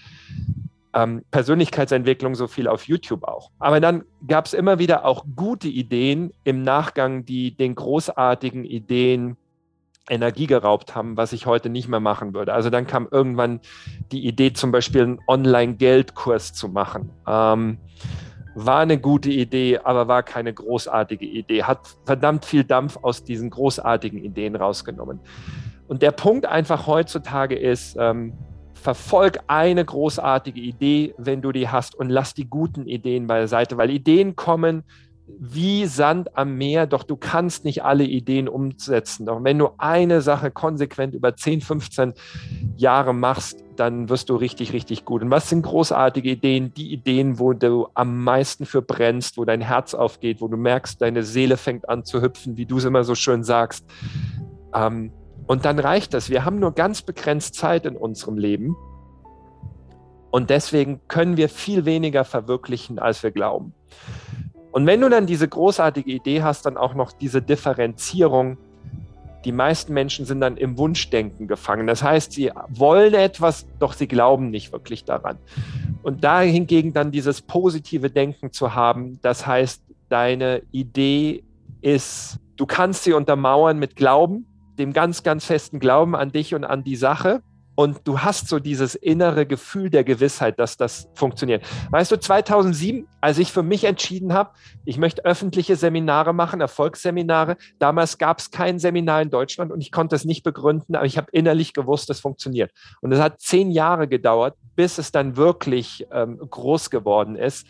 ähm, 0.94 1.24
Persönlichkeitsentwicklung 1.30 2.34
so 2.34 2.46
viel 2.46 2.68
auf 2.68 2.84
YouTube 2.84 3.24
auch. 3.24 3.50
Aber 3.58 3.80
dann 3.80 4.04
gab 4.26 4.46
es 4.46 4.54
immer 4.54 4.78
wieder 4.78 5.04
auch 5.04 5.24
gute 5.36 5.68
Ideen 5.68 6.32
im 6.44 6.62
Nachgang, 6.62 7.24
die 7.24 7.56
den 7.56 7.74
großartigen 7.74 8.64
Ideen 8.64 9.36
Energie 10.08 10.46
geraubt 10.46 10.94
haben, 10.96 11.16
was 11.16 11.32
ich 11.32 11.46
heute 11.46 11.70
nicht 11.70 11.88
mehr 11.88 12.00
machen 12.00 12.34
würde. 12.34 12.52
Also 12.52 12.68
dann 12.68 12.86
kam 12.86 13.06
irgendwann 13.10 13.60
die 14.10 14.26
Idee, 14.26 14.52
zum 14.52 14.72
Beispiel 14.72 15.02
einen 15.02 15.20
Online-Geldkurs 15.28 16.52
zu 16.52 16.68
machen. 16.68 17.10
Ähm, 17.28 17.78
war 18.54 18.80
eine 18.80 18.98
gute 18.98 19.30
Idee, 19.30 19.78
aber 19.78 20.08
war 20.08 20.24
keine 20.24 20.52
großartige 20.52 21.24
Idee. 21.24 21.62
Hat 21.62 21.96
verdammt 22.04 22.44
viel 22.44 22.64
Dampf 22.64 22.98
aus 23.00 23.22
diesen 23.22 23.50
großartigen 23.50 24.22
Ideen 24.24 24.56
rausgenommen. 24.56 25.20
Und 25.86 26.02
der 26.02 26.10
Punkt 26.10 26.46
einfach 26.46 26.86
heutzutage 26.86 27.56
ist, 27.56 27.96
ähm, 27.98 28.32
verfolg 28.80 29.40
eine 29.46 29.84
großartige 29.84 30.60
Idee, 30.60 31.14
wenn 31.18 31.42
du 31.42 31.52
die 31.52 31.68
hast, 31.68 31.94
und 31.94 32.08
lass 32.08 32.34
die 32.34 32.48
guten 32.48 32.86
Ideen 32.86 33.26
beiseite, 33.26 33.76
weil 33.76 33.90
Ideen 33.90 34.36
kommen 34.36 34.84
wie 35.38 35.86
Sand 35.86 36.36
am 36.36 36.56
Meer, 36.56 36.86
doch 36.86 37.04
du 37.04 37.16
kannst 37.16 37.64
nicht 37.64 37.84
alle 37.84 38.04
Ideen 38.04 38.48
umsetzen. 38.48 39.26
Doch 39.26 39.42
wenn 39.44 39.58
du 39.58 39.70
eine 39.78 40.22
Sache 40.22 40.50
konsequent 40.50 41.14
über 41.14 41.36
10, 41.36 41.60
15 41.60 42.14
Jahre 42.76 43.14
machst, 43.14 43.62
dann 43.76 44.08
wirst 44.08 44.28
du 44.28 44.36
richtig, 44.36 44.72
richtig 44.72 45.04
gut. 45.04 45.22
Und 45.22 45.30
was 45.30 45.48
sind 45.48 45.62
großartige 45.62 46.30
Ideen? 46.30 46.74
Die 46.74 46.92
Ideen, 46.92 47.38
wo 47.38 47.52
du 47.52 47.88
am 47.94 48.22
meisten 48.22 48.66
für 48.66 48.82
brennst, 48.82 49.38
wo 49.38 49.44
dein 49.44 49.60
Herz 49.60 49.94
aufgeht, 49.94 50.40
wo 50.40 50.48
du 50.48 50.56
merkst, 50.56 51.00
deine 51.00 51.22
Seele 51.22 51.56
fängt 51.56 51.88
an 51.88 52.04
zu 52.04 52.20
hüpfen, 52.20 52.56
wie 52.56 52.66
du 52.66 52.78
es 52.78 52.84
immer 52.84 53.04
so 53.04 53.14
schön 53.14 53.44
sagst. 53.44 53.86
Ähm, 54.74 55.12
und 55.50 55.64
dann 55.64 55.80
reicht 55.80 56.14
das. 56.14 56.30
Wir 56.30 56.44
haben 56.44 56.60
nur 56.60 56.76
ganz 56.76 57.02
begrenzt 57.02 57.56
Zeit 57.56 57.84
in 57.84 57.96
unserem 57.96 58.38
Leben. 58.38 58.76
Und 60.30 60.48
deswegen 60.48 61.00
können 61.08 61.36
wir 61.36 61.48
viel 61.48 61.84
weniger 61.86 62.22
verwirklichen, 62.24 63.00
als 63.00 63.24
wir 63.24 63.32
glauben. 63.32 63.74
Und 64.70 64.86
wenn 64.86 65.00
du 65.00 65.08
dann 65.08 65.26
diese 65.26 65.48
großartige 65.48 66.08
Idee 66.08 66.44
hast, 66.44 66.66
dann 66.66 66.76
auch 66.76 66.94
noch 66.94 67.10
diese 67.10 67.42
Differenzierung, 67.42 68.58
die 69.44 69.50
meisten 69.50 69.92
Menschen 69.92 70.24
sind 70.24 70.40
dann 70.40 70.56
im 70.56 70.78
Wunschdenken 70.78 71.48
gefangen. 71.48 71.88
Das 71.88 72.04
heißt, 72.04 72.30
sie 72.30 72.52
wollen 72.68 73.14
etwas, 73.14 73.66
doch 73.80 73.94
sie 73.94 74.06
glauben 74.06 74.50
nicht 74.50 74.70
wirklich 74.70 75.04
daran. 75.04 75.36
Und 76.04 76.22
da 76.22 76.42
hingegen 76.42 76.92
dann 76.92 77.10
dieses 77.10 77.42
positive 77.42 78.08
Denken 78.08 78.52
zu 78.52 78.76
haben, 78.76 79.18
das 79.20 79.48
heißt, 79.48 79.82
deine 80.10 80.62
Idee 80.70 81.42
ist, 81.80 82.38
du 82.54 82.66
kannst 82.66 83.02
sie 83.02 83.14
untermauern 83.14 83.80
mit 83.80 83.96
Glauben, 83.96 84.46
dem 84.80 84.92
ganz, 84.92 85.22
ganz 85.22 85.44
festen 85.44 85.78
Glauben 85.78 86.16
an 86.16 86.32
dich 86.32 86.54
und 86.54 86.64
an 86.64 86.82
die 86.82 86.96
Sache. 86.96 87.42
Und 87.76 88.00
du 88.04 88.18
hast 88.18 88.48
so 88.48 88.58
dieses 88.58 88.94
innere 88.94 89.46
Gefühl 89.46 89.88
der 89.88 90.04
Gewissheit, 90.04 90.58
dass 90.58 90.76
das 90.76 91.08
funktioniert. 91.14 91.64
Weißt 91.90 92.12
du, 92.12 92.18
2007, 92.18 93.06
als 93.22 93.38
ich 93.38 93.52
für 93.52 93.62
mich 93.62 93.84
entschieden 93.84 94.34
habe, 94.34 94.50
ich 94.84 94.98
möchte 94.98 95.24
öffentliche 95.24 95.76
Seminare 95.76 96.34
machen, 96.34 96.60
Erfolgsseminare, 96.60 97.56
damals 97.78 98.18
gab 98.18 98.38
es 98.38 98.50
kein 98.50 98.78
Seminar 98.78 99.22
in 99.22 99.30
Deutschland 99.30 99.72
und 99.72 99.80
ich 99.80 99.92
konnte 99.92 100.14
es 100.14 100.26
nicht 100.26 100.42
begründen, 100.42 100.94
aber 100.94 101.06
ich 101.06 101.16
habe 101.16 101.28
innerlich 101.32 101.72
gewusst, 101.72 102.10
das 102.10 102.20
funktioniert. 102.20 102.70
Und 103.00 103.12
es 103.12 103.20
hat 103.20 103.40
zehn 103.40 103.70
Jahre 103.70 104.08
gedauert, 104.08 104.56
bis 104.76 104.98
es 104.98 105.10
dann 105.10 105.36
wirklich 105.36 106.06
ähm, 106.12 106.38
groß 106.38 106.90
geworden 106.90 107.36
ist. 107.36 107.66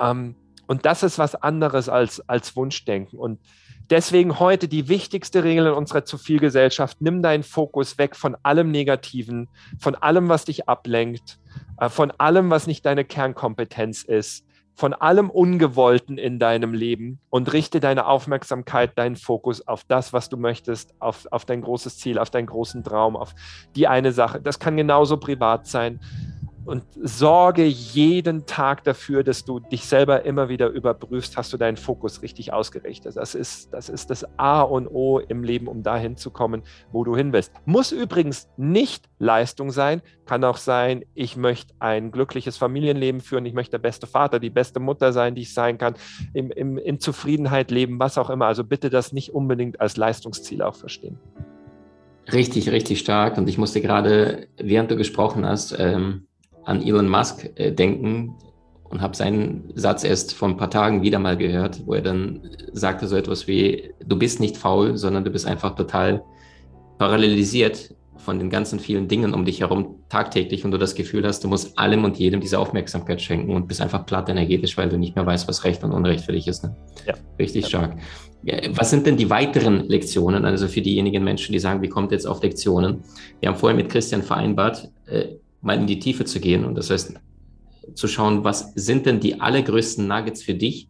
Ähm, 0.00 0.36
und 0.66 0.86
das 0.86 1.02
ist 1.02 1.18
was 1.18 1.34
anderes 1.34 1.88
als, 1.88 2.26
als 2.28 2.54
Wunschdenken. 2.54 3.18
Und 3.18 3.40
Deswegen 3.90 4.38
heute 4.38 4.68
die 4.68 4.88
wichtigste 4.88 5.44
Regel 5.44 5.66
in 5.66 5.72
unserer 5.72 6.04
zu 6.04 6.18
viel 6.18 6.40
Gesellschaft. 6.40 6.98
Nimm 7.00 7.22
deinen 7.22 7.42
Fokus 7.42 7.96
weg 7.96 8.16
von 8.16 8.36
allem 8.42 8.70
Negativen, 8.70 9.48
von 9.78 9.94
allem, 9.94 10.28
was 10.28 10.44
dich 10.44 10.68
ablenkt, 10.68 11.38
äh, 11.78 11.88
von 11.88 12.10
allem, 12.10 12.50
was 12.50 12.66
nicht 12.66 12.84
deine 12.84 13.04
Kernkompetenz 13.04 14.02
ist, 14.02 14.44
von 14.74 14.92
allem 14.92 15.30
Ungewollten 15.30 16.18
in 16.18 16.38
deinem 16.38 16.72
Leben 16.72 17.18
und 17.30 17.52
richte 17.52 17.80
deine 17.80 18.06
Aufmerksamkeit, 18.06 18.96
deinen 18.96 19.16
Fokus 19.16 19.66
auf 19.66 19.84
das, 19.84 20.12
was 20.12 20.28
du 20.28 20.36
möchtest, 20.36 20.94
auf, 21.00 21.26
auf 21.30 21.46
dein 21.46 21.62
großes 21.62 21.98
Ziel, 21.98 22.18
auf 22.18 22.30
deinen 22.30 22.46
großen 22.46 22.84
Traum, 22.84 23.16
auf 23.16 23.34
die 23.74 23.88
eine 23.88 24.12
Sache. 24.12 24.40
Das 24.40 24.58
kann 24.58 24.76
genauso 24.76 25.16
privat 25.16 25.66
sein 25.66 25.98
und 26.68 26.84
sorge 27.02 27.64
jeden 27.64 28.44
Tag 28.44 28.84
dafür, 28.84 29.24
dass 29.24 29.46
du 29.46 29.58
dich 29.58 29.86
selber 29.86 30.26
immer 30.26 30.50
wieder 30.50 30.68
überprüfst, 30.68 31.38
hast 31.38 31.50
du 31.54 31.56
deinen 31.56 31.78
Fokus 31.78 32.20
richtig 32.20 32.52
ausgerichtet. 32.52 33.16
Das 33.16 33.34
ist, 33.34 33.72
das 33.72 33.88
ist 33.88 34.10
das 34.10 34.26
A 34.38 34.60
und 34.60 34.86
O 34.86 35.18
im 35.18 35.42
Leben, 35.42 35.66
um 35.66 35.82
dahin 35.82 36.18
zu 36.18 36.30
kommen, 36.30 36.62
wo 36.92 37.04
du 37.04 37.16
hin 37.16 37.32
willst. 37.32 37.52
Muss 37.64 37.90
übrigens 37.90 38.50
nicht 38.58 39.08
Leistung 39.18 39.70
sein, 39.70 40.02
kann 40.26 40.44
auch 40.44 40.58
sein, 40.58 41.06
ich 41.14 41.38
möchte 41.38 41.72
ein 41.78 42.12
glückliches 42.12 42.58
Familienleben 42.58 43.22
führen, 43.22 43.46
ich 43.46 43.54
möchte 43.54 43.72
der 43.72 43.78
beste 43.78 44.06
Vater, 44.06 44.38
die 44.38 44.50
beste 44.50 44.78
Mutter 44.78 45.14
sein, 45.14 45.34
die 45.34 45.42
ich 45.42 45.54
sein 45.54 45.78
kann, 45.78 45.94
im, 46.34 46.50
im, 46.50 46.76
in 46.76 47.00
Zufriedenheit 47.00 47.70
leben, 47.70 47.98
was 47.98 48.18
auch 48.18 48.28
immer. 48.28 48.44
Also 48.44 48.62
bitte 48.62 48.90
das 48.90 49.14
nicht 49.14 49.32
unbedingt 49.32 49.80
als 49.80 49.96
Leistungsziel 49.96 50.60
auch 50.60 50.74
verstehen. 50.74 51.18
Richtig, 52.30 52.70
richtig 52.70 52.98
stark. 52.98 53.38
Und 53.38 53.48
ich 53.48 53.56
musste 53.56 53.80
gerade, 53.80 54.48
während 54.58 54.90
du 54.90 54.96
gesprochen 54.96 55.46
hast, 55.46 55.74
ähm 55.78 56.27
an 56.68 56.82
Elon 56.82 57.08
Musk 57.08 57.50
äh, 57.56 57.72
denken 57.72 58.34
und 58.84 59.00
habe 59.00 59.16
seinen 59.16 59.72
Satz 59.74 60.04
erst 60.04 60.34
vor 60.34 60.48
ein 60.48 60.56
paar 60.56 60.70
Tagen 60.70 61.02
wieder 61.02 61.18
mal 61.18 61.36
gehört, 61.36 61.86
wo 61.86 61.94
er 61.94 62.02
dann 62.02 62.40
sagte 62.72 63.06
so 63.06 63.16
etwas 63.16 63.46
wie, 63.46 63.94
du 64.04 64.18
bist 64.18 64.40
nicht 64.40 64.56
faul, 64.56 64.96
sondern 64.96 65.24
du 65.24 65.30
bist 65.30 65.46
einfach 65.46 65.74
total 65.74 66.22
parallelisiert 66.98 67.94
von 68.16 68.38
den 68.38 68.50
ganzen 68.50 68.80
vielen 68.80 69.08
Dingen 69.08 69.32
um 69.32 69.44
dich 69.44 69.60
herum 69.60 69.96
tagtäglich 70.08 70.64
und 70.64 70.72
du 70.72 70.78
das 70.78 70.94
Gefühl 70.94 71.24
hast, 71.26 71.44
du 71.44 71.48
musst 71.48 71.78
allem 71.78 72.04
und 72.04 72.18
jedem 72.18 72.40
diese 72.40 72.58
Aufmerksamkeit 72.58 73.22
schenken 73.22 73.54
und 73.54 73.68
bist 73.68 73.80
einfach 73.80 74.04
platt 74.04 74.28
energetisch, 74.28 74.76
weil 74.76 74.88
du 74.88 74.98
nicht 74.98 75.14
mehr 75.14 75.24
weißt, 75.24 75.48
was 75.48 75.64
Recht 75.64 75.84
und 75.84 75.92
Unrecht 75.92 76.24
für 76.24 76.32
dich 76.32 76.48
ist. 76.48 76.64
Ne? 76.64 76.76
Ja. 77.06 77.14
Richtig 77.38 77.64
ja. 77.64 77.68
stark. 77.68 77.98
Was 78.70 78.90
sind 78.90 79.06
denn 79.06 79.16
die 79.16 79.30
weiteren 79.30 79.88
Lektionen, 79.88 80.44
also 80.44 80.68
für 80.68 80.80
diejenigen 80.80 81.24
Menschen, 81.24 81.52
die 81.52 81.58
sagen, 81.58 81.82
wie 81.82 81.88
kommt 81.88 82.12
jetzt 82.12 82.26
auf 82.26 82.42
Lektionen? 82.42 83.02
Wir 83.40 83.48
haben 83.48 83.56
vorher 83.56 83.76
mit 83.76 83.88
Christian 83.88 84.22
vereinbart, 84.22 84.90
äh, 85.06 85.36
mal 85.60 85.76
in 85.76 85.86
die 85.86 85.98
Tiefe 85.98 86.24
zu 86.24 86.40
gehen 86.40 86.64
und 86.64 86.74
das 86.74 86.90
heißt 86.90 87.14
zu 87.94 88.08
schauen, 88.08 88.44
was 88.44 88.72
sind 88.74 89.06
denn 89.06 89.20
die 89.20 89.40
allergrößten 89.40 90.06
Nuggets 90.06 90.42
für 90.42 90.54
dich, 90.54 90.88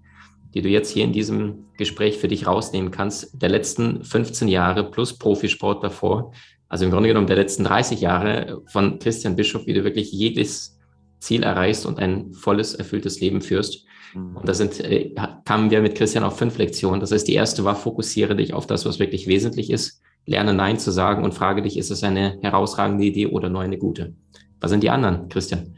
die 0.54 0.62
du 0.62 0.68
jetzt 0.68 0.90
hier 0.90 1.04
in 1.04 1.12
diesem 1.12 1.66
Gespräch 1.76 2.18
für 2.18 2.28
dich 2.28 2.46
rausnehmen 2.46 2.90
kannst, 2.90 3.40
der 3.40 3.50
letzten 3.50 4.04
15 4.04 4.48
Jahre 4.48 4.90
plus 4.90 5.16
Profisport 5.16 5.84
davor, 5.84 6.32
also 6.68 6.84
im 6.84 6.90
Grunde 6.90 7.08
genommen 7.08 7.26
der 7.26 7.36
letzten 7.36 7.64
30 7.64 8.00
Jahre 8.00 8.62
von 8.66 8.98
Christian 8.98 9.36
Bischof, 9.36 9.66
wie 9.66 9.74
du 9.74 9.84
wirklich 9.84 10.12
jedes 10.12 10.78
Ziel 11.20 11.42
erreichst 11.42 11.86
und 11.86 11.98
ein 11.98 12.32
volles, 12.34 12.74
erfülltes 12.74 13.20
Leben 13.20 13.40
führst. 13.40 13.84
Mhm. 14.14 14.36
Und 14.36 14.48
da 14.48 14.54
sind, 14.54 14.78
äh, 14.80 15.14
kamen 15.44 15.70
wir 15.70 15.80
mit 15.80 15.94
Christian 15.94 16.24
auf 16.24 16.38
fünf 16.38 16.58
Lektionen. 16.58 17.00
Das 17.00 17.10
heißt, 17.10 17.26
die 17.26 17.34
erste 17.34 17.64
war, 17.64 17.74
fokussiere 17.74 18.36
dich 18.36 18.52
auf 18.54 18.66
das, 18.66 18.84
was 18.84 18.98
wirklich 18.98 19.26
wesentlich 19.26 19.70
ist. 19.70 20.00
Lerne 20.26 20.52
Nein 20.52 20.78
zu 20.78 20.90
sagen 20.90 21.24
und 21.24 21.32
frage 21.32 21.62
dich, 21.62 21.78
ist 21.78 21.90
es 21.90 22.04
eine 22.04 22.38
herausragende 22.42 23.04
Idee 23.04 23.28
oder 23.28 23.48
nur 23.48 23.62
eine 23.62 23.78
gute? 23.78 24.14
Was 24.60 24.70
sind 24.70 24.82
die 24.82 24.90
anderen, 24.90 25.28
Christian? 25.28 25.76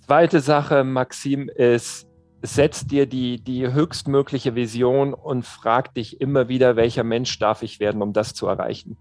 Zweite 0.00 0.40
Sache, 0.40 0.84
Maxim, 0.84 1.48
ist, 1.48 2.06
setz 2.42 2.86
dir 2.86 3.06
die, 3.06 3.42
die 3.42 3.72
höchstmögliche 3.72 4.54
Vision 4.54 5.14
und 5.14 5.46
frag 5.46 5.94
dich 5.94 6.20
immer 6.20 6.48
wieder, 6.48 6.76
welcher 6.76 7.04
Mensch 7.04 7.38
darf 7.38 7.62
ich 7.62 7.80
werden, 7.80 8.02
um 8.02 8.12
das 8.12 8.34
zu 8.34 8.46
erreichen. 8.46 8.98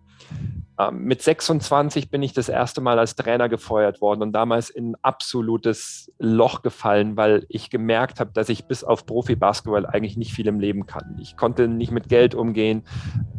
Ähm, 0.90 1.04
mit 1.04 1.22
26 1.22 2.10
bin 2.10 2.24
ich 2.24 2.34
das 2.34 2.50
erste 2.50 2.82
Mal 2.82 3.00
als 3.00 3.16
Trainer 3.16 3.50
gefeuert 3.50 4.02
worden 4.02 4.22
und 4.22 4.32
damals 4.32 4.70
in 4.70 4.92
ein 4.92 4.96
absolutes 5.02 6.12
Loch 6.20 6.62
gefallen, 6.62 7.18
weil 7.18 7.46
ich 7.50 7.70
gemerkt 7.70 8.20
habe, 8.20 8.32
dass 8.34 8.50
ich 8.50 8.66
bis 8.66 8.84
auf 8.84 9.06
Profi-Basketball 9.06 9.86
eigentlich 9.86 10.18
nicht 10.18 10.34
viel 10.34 10.48
im 10.48 10.60
Leben 10.60 10.86
kann. 10.86 11.18
Ich 11.22 11.38
konnte 11.38 11.68
nicht 11.68 11.92
mit 11.92 12.10
Geld 12.10 12.36
umgehen. 12.36 12.84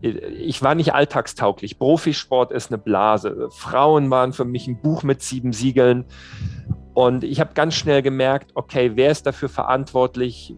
Ich 0.00 0.62
war 0.62 0.74
nicht 0.74 0.94
alltagstauglich. 0.94 1.78
Profisport 1.78 2.52
ist 2.52 2.70
eine 2.70 2.78
Blase. 2.78 3.48
Frauen 3.50 4.10
waren 4.10 4.32
für 4.32 4.44
mich 4.44 4.66
ein 4.66 4.80
Buch 4.80 5.02
mit 5.02 5.22
sieben 5.22 5.52
Siegeln. 5.52 6.04
Und 6.94 7.24
ich 7.24 7.40
habe 7.40 7.54
ganz 7.54 7.74
schnell 7.74 8.02
gemerkt, 8.02 8.52
okay, 8.54 8.92
wer 8.94 9.10
ist 9.10 9.26
dafür 9.26 9.48
verantwortlich? 9.48 10.54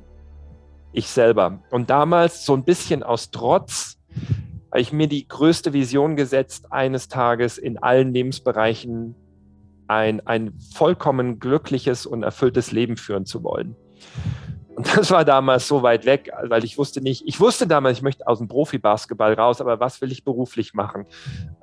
Ich 0.93 1.09
selber. 1.09 1.61
Und 1.71 1.91
damals 1.91 2.45
so 2.45 2.55
ein 2.55 2.65
bisschen 2.65 3.03
aus 3.03 3.31
Trotz 3.31 3.99
habe 4.77 4.83
ich 4.83 4.93
mir 4.93 5.09
die 5.09 5.27
größte 5.27 5.73
Vision 5.73 6.17
gesetzt, 6.17 6.71
eines 6.71 7.09
Tages 7.09 7.57
in 7.57 7.79
allen 7.79 8.13
Lebensbereichen 8.13 9.15
ein, 9.87 10.27
ein 10.27 10.53
vollkommen 10.75 11.39
glückliches 11.39 12.05
und 12.05 12.23
erfülltes 12.23 12.73
Leben 12.73 12.99
führen 12.99 13.25
zu 13.25 13.43
wollen. 13.43 13.75
Und 14.75 14.95
das 14.95 15.11
war 15.11 15.25
damals 15.25 15.67
so 15.67 15.83
weit 15.83 16.05
weg, 16.05 16.31
weil 16.43 16.63
ich 16.63 16.77
wusste 16.77 17.01
nicht, 17.01 17.23
ich 17.25 17.41
wusste 17.41 17.67
damals, 17.67 17.97
ich 17.97 18.03
möchte 18.03 18.27
aus 18.27 18.37
dem 18.37 18.49
Profibasketball 18.49 19.33
raus, 19.33 19.63
aber 19.63 19.81
was 19.81 20.03
will 20.03 20.13
ich 20.13 20.25
beruflich 20.25 20.75
machen? 20.75 21.07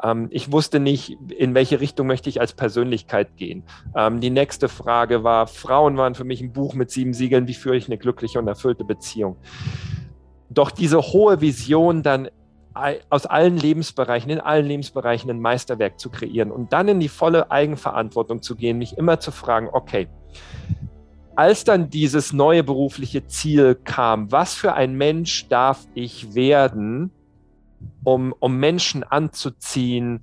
Ähm, 0.01 0.29
ich 0.31 0.51
wusste 0.51 0.79
nicht, 0.79 1.15
in 1.37 1.53
welche 1.53 1.79
Richtung 1.81 2.07
möchte 2.07 2.29
ich 2.29 2.41
als 2.41 2.53
Persönlichkeit 2.53 3.37
gehen. 3.37 3.61
Ähm, 3.95 4.21
die 4.21 4.31
nächste 4.31 4.69
Frage 4.69 5.23
war, 5.23 5.45
Frauen 5.45 5.97
waren 5.97 6.15
für 6.15 6.23
mich 6.23 6.41
ein 6.41 6.51
Buch 6.51 6.73
mit 6.73 6.89
sieben 6.89 7.13
Siegeln, 7.13 7.47
wie 7.47 7.53
führe 7.53 7.77
ich 7.77 7.85
eine 7.85 7.99
glückliche 7.99 8.39
und 8.39 8.47
erfüllte 8.47 8.83
Beziehung? 8.85 9.35
Doch 10.49 10.71
diese 10.71 10.99
hohe 10.99 11.41
Vision 11.41 12.01
dann 12.01 12.27
aus 12.73 13.25
allen 13.25 13.57
Lebensbereichen, 13.57 14.31
in 14.31 14.39
allen 14.39 14.65
Lebensbereichen 14.65 15.29
ein 15.29 15.39
Meisterwerk 15.39 15.99
zu 15.99 16.09
kreieren 16.09 16.51
und 16.51 16.73
dann 16.73 16.87
in 16.87 16.99
die 16.99 17.09
volle 17.09 17.51
Eigenverantwortung 17.51 18.41
zu 18.41 18.55
gehen, 18.55 18.77
mich 18.77 18.97
immer 18.97 19.19
zu 19.19 19.31
fragen, 19.31 19.69
okay, 19.71 20.07
als 21.35 21.63
dann 21.63 21.89
dieses 21.89 22.33
neue 22.33 22.63
berufliche 22.63 23.25
Ziel 23.25 23.75
kam, 23.75 24.31
was 24.31 24.53
für 24.53 24.73
ein 24.73 24.95
Mensch 24.95 25.47
darf 25.47 25.87
ich 25.93 26.35
werden, 26.35 27.11
um, 28.03 28.33
um 28.39 28.57
Menschen 28.57 29.03
anzuziehen, 29.03 30.21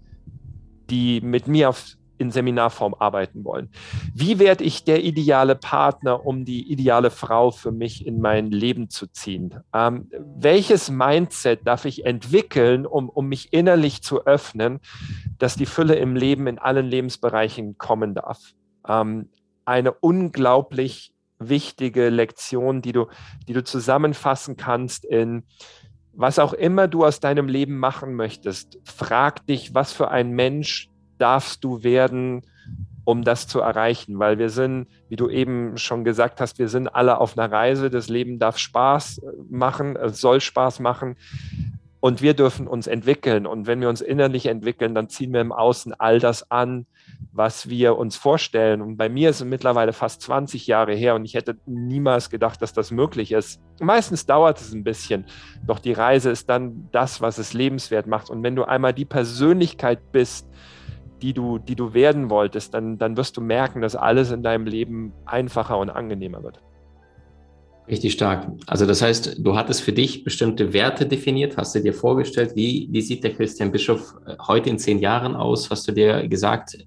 die 0.88 1.20
mit 1.20 1.46
mir 1.46 1.68
auf, 1.68 1.84
in 2.20 2.30
Seminarform 2.30 2.94
arbeiten 2.98 3.44
wollen. 3.44 3.70
Wie 4.14 4.38
werde 4.38 4.62
ich 4.62 4.84
der 4.84 5.02
ideale 5.02 5.56
Partner, 5.56 6.26
um 6.26 6.44
die 6.44 6.70
ideale 6.70 7.10
Frau 7.10 7.50
für 7.50 7.72
mich 7.72 8.06
in 8.06 8.20
mein 8.20 8.50
Leben 8.50 8.90
zu 8.90 9.06
ziehen? 9.06 9.54
Ähm, 9.74 10.10
welches 10.18 10.90
Mindset 10.90 11.66
darf 11.66 11.86
ich 11.86 12.04
entwickeln, 12.04 12.86
um, 12.86 13.08
um 13.08 13.26
mich 13.26 13.52
innerlich 13.54 14.02
zu 14.02 14.26
öffnen, 14.26 14.80
dass 15.38 15.56
die 15.56 15.66
Fülle 15.66 15.94
im 15.94 16.14
Leben 16.14 16.46
in 16.46 16.58
allen 16.58 16.86
Lebensbereichen 16.86 17.78
kommen 17.78 18.14
darf? 18.14 18.38
Ähm, 18.86 19.30
eine 19.64 19.92
unglaublich 19.92 21.12
wichtige 21.38 22.10
Lektion, 22.10 22.82
die 22.82 22.92
du, 22.92 23.06
die 23.48 23.54
du 23.54 23.64
zusammenfassen 23.64 24.58
kannst 24.58 25.06
in 25.06 25.44
was 26.12 26.38
auch 26.38 26.52
immer 26.52 26.88
du 26.88 27.04
aus 27.04 27.20
deinem 27.20 27.48
Leben 27.48 27.78
machen 27.78 28.14
möchtest. 28.14 28.78
Frag 28.84 29.46
dich, 29.46 29.74
was 29.74 29.92
für 29.92 30.10
ein 30.10 30.32
Mensch 30.32 30.89
darfst 31.20 31.64
du 31.64 31.82
werden, 31.82 32.42
um 33.04 33.22
das 33.24 33.46
zu 33.46 33.60
erreichen? 33.60 34.18
Weil 34.18 34.38
wir 34.38 34.50
sind, 34.50 34.86
wie 35.08 35.16
du 35.16 35.28
eben 35.28 35.76
schon 35.76 36.04
gesagt 36.04 36.40
hast, 36.40 36.58
wir 36.58 36.68
sind 36.68 36.88
alle 36.88 37.18
auf 37.18 37.36
einer 37.36 37.50
Reise. 37.50 37.90
Das 37.90 38.08
Leben 38.08 38.38
darf 38.38 38.58
Spaß 38.58 39.18
äh, 39.18 39.26
machen, 39.48 39.96
es 39.96 40.20
soll 40.20 40.40
Spaß 40.40 40.80
machen. 40.80 41.16
Und 42.00 42.22
wir 42.22 42.32
dürfen 42.32 42.66
uns 42.66 42.86
entwickeln. 42.86 43.46
Und 43.46 43.66
wenn 43.66 43.82
wir 43.82 43.90
uns 43.90 44.00
innerlich 44.00 44.46
entwickeln, 44.46 44.94
dann 44.94 45.10
ziehen 45.10 45.34
wir 45.34 45.42
im 45.42 45.52
Außen 45.52 45.92
all 45.98 46.18
das 46.18 46.50
an, 46.50 46.86
was 47.30 47.68
wir 47.68 47.98
uns 47.98 48.16
vorstellen. 48.16 48.80
Und 48.80 48.96
bei 48.96 49.10
mir 49.10 49.28
ist 49.28 49.40
es 49.40 49.46
mittlerweile 49.46 49.92
fast 49.92 50.22
20 50.22 50.66
Jahre 50.66 50.94
her 50.94 51.14
und 51.14 51.26
ich 51.26 51.34
hätte 51.34 51.58
niemals 51.66 52.30
gedacht, 52.30 52.62
dass 52.62 52.72
das 52.72 52.90
möglich 52.90 53.32
ist. 53.32 53.60
Meistens 53.80 54.24
dauert 54.24 54.58
es 54.60 54.72
ein 54.72 54.82
bisschen, 54.82 55.26
doch 55.66 55.78
die 55.78 55.92
Reise 55.92 56.30
ist 56.30 56.48
dann 56.48 56.88
das, 56.90 57.20
was 57.20 57.36
es 57.36 57.52
lebenswert 57.52 58.06
macht. 58.06 58.30
Und 58.30 58.42
wenn 58.42 58.56
du 58.56 58.64
einmal 58.64 58.94
die 58.94 59.04
Persönlichkeit 59.04 60.10
bist, 60.10 60.48
die 61.22 61.32
du, 61.32 61.58
die 61.58 61.74
du 61.74 61.94
werden 61.94 62.30
wolltest, 62.30 62.74
dann, 62.74 62.98
dann 62.98 63.16
wirst 63.16 63.36
du 63.36 63.40
merken, 63.40 63.80
dass 63.80 63.96
alles 63.96 64.30
in 64.30 64.42
deinem 64.42 64.66
Leben 64.66 65.12
einfacher 65.24 65.78
und 65.78 65.90
angenehmer 65.90 66.42
wird. 66.42 66.60
Richtig 67.88 68.12
stark. 68.12 68.46
Also 68.66 68.86
das 68.86 69.02
heißt, 69.02 69.38
du 69.38 69.56
hattest 69.56 69.82
für 69.82 69.92
dich 69.92 70.22
bestimmte 70.22 70.72
Werte 70.72 71.06
definiert, 71.06 71.56
hast 71.56 71.74
du 71.74 71.80
dir 71.80 71.92
vorgestellt, 71.92 72.52
wie, 72.54 72.88
wie 72.90 73.02
sieht 73.02 73.24
der 73.24 73.34
Christian 73.34 73.72
Bischof 73.72 74.14
äh, 74.26 74.36
heute 74.46 74.70
in 74.70 74.78
zehn 74.78 75.00
Jahren 75.00 75.34
aus? 75.34 75.68
Hast 75.70 75.88
du 75.88 75.92
dir 75.92 76.28
gesagt, 76.28 76.78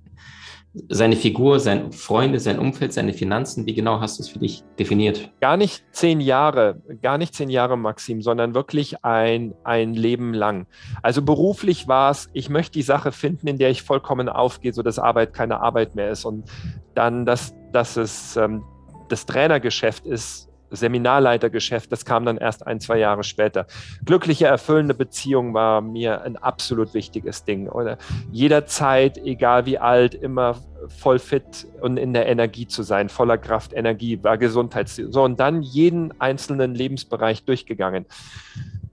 seine 0.90 1.16
Figur, 1.16 1.60
seine 1.60 1.92
Freunde, 1.92 2.40
sein 2.40 2.58
Umfeld, 2.58 2.94
seine 2.94 3.14
Finanzen, 3.14 3.66
wie 3.66 3.76
genau 3.76 4.00
hast 4.00 4.18
du 4.18 4.24
es 4.24 4.30
für 4.30 4.40
dich 4.40 4.64
definiert? 4.80 5.32
Gar 5.40 5.58
nicht 5.58 5.84
zehn 5.92 6.20
Jahre, 6.20 6.82
gar 7.02 7.18
nicht 7.18 7.36
zehn 7.36 7.50
Jahre, 7.50 7.78
Maxim, 7.78 8.22
sondern 8.22 8.56
wirklich 8.56 9.04
ein, 9.06 9.54
ein 9.64 9.94
Leben 9.94 10.34
lang. 10.34 10.66
Also 11.04 11.22
beruflich 11.22 11.88
war 11.88 12.10
es, 12.10 12.30
ich 12.34 12.50
möchte 12.50 12.74
die 12.74 12.82
Sache 12.82 13.12
finden, 13.12 13.48
in 13.48 13.58
der 13.58 13.70
ich 13.70 13.84
vollkommen 13.84 14.30
aufgehe, 14.30 14.74
sodass 14.74 14.98
Arbeit 14.98 15.34
keine 15.34 15.62
Arbeit 15.62 15.94
mehr 15.94 16.10
ist. 16.10 16.26
Und 16.26 16.50
dann, 16.96 17.26
dass, 17.26 17.54
dass 17.72 17.96
es 17.96 18.36
ähm, 18.36 18.64
das 19.10 19.28
Trainergeschäft 19.28 20.08
ist, 20.08 20.50
Seminarleitergeschäft, 20.74 21.92
das 21.92 22.06
kam 22.06 22.26
dann 22.26 22.38
erst 22.38 22.66
ein, 22.66 22.80
zwei 22.80 22.98
Jahre 22.98 23.24
später. 23.24 23.68
Glückliche, 24.06 24.48
erfüllende 24.48 24.94
Beziehung 24.94 25.54
war 25.54 25.82
mir 25.82 26.22
ein 26.22 26.36
absolut 26.38 26.94
wichtiges 26.94 27.46
Ding. 27.46 27.70
Oder 27.70 27.98
jederzeit, 28.32 29.18
egal 29.18 29.66
wie 29.66 29.78
alt, 29.78 30.16
immer 30.16 30.58
voll 30.88 31.20
fit 31.20 31.68
und 31.82 31.98
in 31.98 32.14
der 32.14 32.28
Energie 32.28 32.68
zu 32.68 32.84
sein, 32.84 33.10
voller 33.10 33.38
Kraft, 33.38 33.74
Energie, 33.74 34.22
war 34.24 34.38
Gesundheit. 34.38 34.90
So, 34.90 35.24
und 35.24 35.40
dann 35.40 35.62
jeden 35.62 36.20
einzelnen 36.20 36.76
Lebensbereich 36.76 37.46
durchgegangen. 37.46 38.06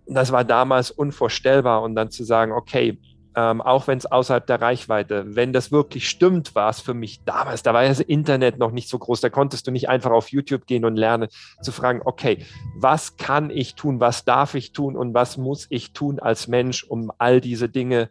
Das 0.06 0.32
war 0.32 0.44
damals 0.44 0.90
unvorstellbar. 0.90 1.82
Und 1.82 1.94
dann 1.94 2.10
zu 2.10 2.24
sagen, 2.24 2.52
okay, 2.52 2.98
ähm, 3.36 3.60
auch 3.60 3.86
wenn 3.86 3.98
es 3.98 4.06
außerhalb 4.06 4.46
der 4.46 4.60
Reichweite, 4.60 5.24
wenn 5.36 5.52
das 5.52 5.70
wirklich 5.70 6.08
stimmt, 6.08 6.54
war 6.54 6.70
es 6.70 6.80
für 6.80 6.94
mich 6.94 7.22
damals, 7.24 7.62
da 7.62 7.72
war 7.72 7.86
das 7.86 8.00
Internet 8.00 8.58
noch 8.58 8.72
nicht 8.72 8.88
so 8.88 8.98
groß, 8.98 9.20
da 9.20 9.30
konntest 9.30 9.66
du 9.66 9.70
nicht 9.70 9.88
einfach 9.88 10.10
auf 10.10 10.30
YouTube 10.30 10.66
gehen 10.66 10.84
und 10.84 10.96
lernen, 10.96 11.28
zu 11.62 11.70
fragen, 11.70 12.00
okay, 12.04 12.44
was 12.74 13.16
kann 13.16 13.50
ich 13.50 13.74
tun, 13.74 14.00
was 14.00 14.24
darf 14.24 14.54
ich 14.54 14.72
tun 14.72 14.96
und 14.96 15.14
was 15.14 15.36
muss 15.36 15.66
ich 15.70 15.92
tun 15.92 16.18
als 16.18 16.48
Mensch, 16.48 16.82
um 16.84 17.12
all 17.18 17.40
diese 17.40 17.68
Dinge 17.68 18.10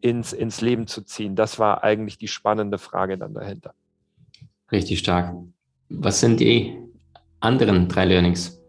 ins, 0.00 0.32
ins 0.32 0.60
Leben 0.60 0.86
zu 0.86 1.02
ziehen? 1.02 1.34
Das 1.34 1.58
war 1.58 1.82
eigentlich 1.82 2.18
die 2.18 2.28
spannende 2.28 2.78
Frage 2.78 3.18
dann 3.18 3.34
dahinter. 3.34 3.74
Richtig 4.70 5.00
stark. 5.00 5.34
Was 5.88 6.20
sind 6.20 6.40
die 6.40 6.78
anderen 7.40 7.88
drei 7.88 8.04
Learnings 8.04 8.60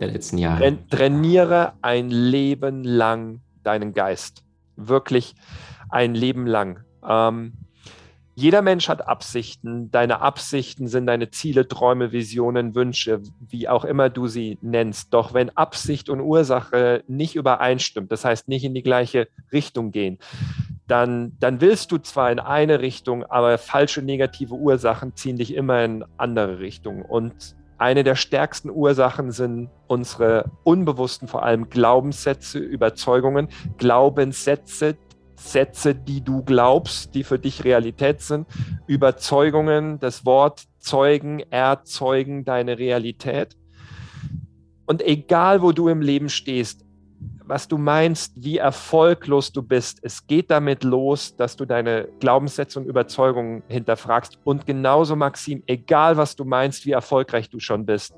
der 0.00 0.08
letzten 0.08 0.38
Jahre? 0.38 0.78
Trainiere 0.88 1.74
ein 1.82 2.10
Leben 2.10 2.82
lang 2.82 3.40
deinen 3.62 3.92
Geist 3.92 4.44
wirklich 4.88 5.34
ein 5.88 6.14
Leben 6.14 6.46
lang. 6.46 6.84
Ähm, 7.06 7.52
jeder 8.40 8.62
Mensch 8.62 8.88
hat 8.88 9.06
Absichten. 9.06 9.90
Deine 9.90 10.22
Absichten 10.22 10.88
sind 10.88 11.06
deine 11.06 11.30
Ziele, 11.30 11.68
Träume, 11.68 12.10
Visionen, 12.10 12.74
Wünsche, 12.74 13.20
wie 13.38 13.68
auch 13.68 13.84
immer 13.84 14.08
du 14.08 14.28
sie 14.28 14.56
nennst. 14.62 15.12
Doch 15.12 15.34
wenn 15.34 15.54
Absicht 15.56 16.08
und 16.08 16.20
Ursache 16.20 17.04
nicht 17.06 17.36
übereinstimmt, 17.36 18.10
das 18.10 18.24
heißt 18.24 18.48
nicht 18.48 18.64
in 18.64 18.72
die 18.72 18.82
gleiche 18.82 19.28
Richtung 19.52 19.90
gehen, 19.90 20.18
dann, 20.86 21.36
dann 21.38 21.60
willst 21.60 21.92
du 21.92 21.98
zwar 21.98 22.32
in 22.32 22.38
eine 22.38 22.80
Richtung, 22.80 23.24
aber 23.24 23.58
falsche 23.58 24.00
negative 24.00 24.54
Ursachen 24.54 25.14
ziehen 25.16 25.36
dich 25.36 25.54
immer 25.54 25.84
in 25.84 26.04
andere 26.16 26.60
Richtungen. 26.60 27.02
Und 27.02 27.54
eine 27.80 28.04
der 28.04 28.14
stärksten 28.14 28.68
Ursachen 28.68 29.32
sind 29.32 29.70
unsere 29.86 30.50
unbewussten, 30.64 31.28
vor 31.28 31.42
allem 31.42 31.70
Glaubenssätze, 31.70 32.58
Überzeugungen, 32.58 33.48
Glaubenssätze, 33.78 34.98
Sätze, 35.34 35.94
die 35.94 36.22
du 36.22 36.42
glaubst, 36.42 37.14
die 37.14 37.24
für 37.24 37.38
dich 37.38 37.64
Realität 37.64 38.20
sind, 38.20 38.46
Überzeugungen, 38.86 39.98
das 39.98 40.26
Wort 40.26 40.64
Zeugen, 40.78 41.40
erzeugen 41.50 42.44
deine 42.44 42.78
Realität. 42.78 43.56
Und 44.84 45.00
egal, 45.00 45.62
wo 45.62 45.72
du 45.72 45.88
im 45.88 46.02
Leben 46.02 46.28
stehst, 46.28 46.84
was 47.50 47.66
du 47.66 47.78
meinst, 47.78 48.32
wie 48.42 48.58
erfolglos 48.58 49.50
du 49.50 49.62
bist. 49.62 49.98
Es 50.02 50.26
geht 50.28 50.52
damit 50.52 50.84
los, 50.84 51.34
dass 51.34 51.56
du 51.56 51.66
deine 51.66 52.08
Glaubenssätze 52.20 52.78
und 52.78 52.86
Überzeugungen 52.86 53.64
hinterfragst. 53.66 54.38
Und 54.44 54.66
genauso, 54.66 55.16
Maxim, 55.16 55.64
egal 55.66 56.16
was 56.16 56.36
du 56.36 56.44
meinst, 56.44 56.86
wie 56.86 56.92
erfolgreich 56.92 57.50
du 57.50 57.58
schon 57.58 57.84
bist. 57.84 58.14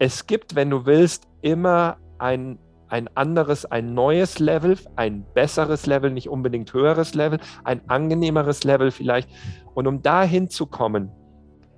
Es 0.00 0.26
gibt, 0.26 0.56
wenn 0.56 0.68
du 0.68 0.84
willst, 0.84 1.28
immer 1.42 1.98
ein, 2.18 2.58
ein 2.88 3.08
anderes, 3.16 3.66
ein 3.66 3.94
neues 3.94 4.40
Level, 4.40 4.76
ein 4.96 5.24
besseres 5.32 5.86
Level, 5.86 6.10
nicht 6.10 6.28
unbedingt 6.28 6.74
höheres 6.74 7.14
Level, 7.14 7.38
ein 7.62 7.88
angenehmeres 7.88 8.64
Level 8.64 8.90
vielleicht. 8.90 9.30
Und 9.74 9.86
um 9.86 10.02
dahin 10.02 10.50
zu 10.50 10.66
kommen, 10.66 11.12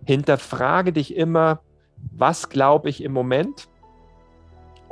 hinterfrage 0.06 0.94
dich 0.94 1.14
immer, 1.14 1.60
was 2.12 2.48
glaube 2.48 2.88
ich 2.88 3.04
im 3.04 3.12
Moment? 3.12 3.68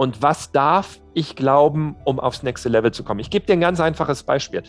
Und 0.00 0.22
was 0.22 0.50
darf 0.50 0.98
ich 1.12 1.36
glauben, 1.36 1.94
um 2.06 2.20
aufs 2.20 2.42
nächste 2.42 2.70
Level 2.70 2.90
zu 2.90 3.04
kommen. 3.04 3.20
Ich 3.20 3.28
gebe 3.28 3.44
dir 3.44 3.52
ein 3.52 3.60
ganz 3.60 3.80
einfaches 3.80 4.22
Beispiel. 4.22 4.62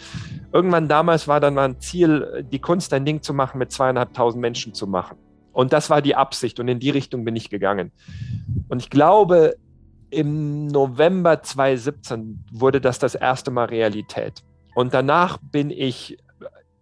Irgendwann 0.51 0.89
damals 0.89 1.25
war 1.25 1.39
dann 1.39 1.53
mal 1.53 1.69
ein 1.69 1.79
Ziel, 1.79 2.45
die 2.51 2.59
Kunst 2.59 2.91
ein 2.91 3.05
Ding 3.05 3.21
zu 3.21 3.33
machen, 3.33 3.57
mit 3.57 3.71
zweieinhalbtausend 3.71 4.41
Menschen 4.41 4.73
zu 4.73 4.87
machen. 4.87 5.17
Und 5.53 5.71
das 5.71 5.89
war 5.89 6.01
die 6.01 6.17
Absicht 6.17 6.59
und 6.59 6.67
in 6.67 6.81
die 6.81 6.89
Richtung 6.89 7.23
bin 7.23 7.37
ich 7.37 7.49
gegangen. 7.49 7.93
Und 8.67 8.81
ich 8.81 8.89
glaube, 8.89 9.55
im 10.09 10.67
November 10.67 11.41
2017 11.41 12.43
wurde 12.51 12.81
das 12.81 12.99
das 12.99 13.15
erste 13.15 13.51
Mal 13.51 13.67
Realität. 13.67 14.43
Und 14.75 14.93
danach 14.93 15.37
bin 15.37 15.69
ich, 15.69 16.17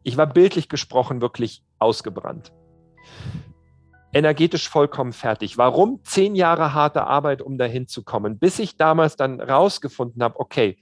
ich 0.01 0.17
war 0.17 0.25
bildlich 0.25 0.69
gesprochen 0.69 1.21
wirklich 1.21 1.61
ausgebrannt 1.77 2.51
energetisch 4.13 4.69
vollkommen 4.69 5.13
fertig. 5.13 5.57
Warum? 5.57 5.99
Zehn 6.03 6.35
Jahre 6.35 6.73
harte 6.73 7.05
Arbeit, 7.05 7.41
um 7.41 7.57
dahin 7.57 7.87
zu 7.87 8.03
kommen, 8.03 8.39
bis 8.39 8.59
ich 8.59 8.77
damals 8.77 9.15
dann 9.15 9.39
rausgefunden 9.39 10.23
habe, 10.23 10.39
okay, 10.39 10.77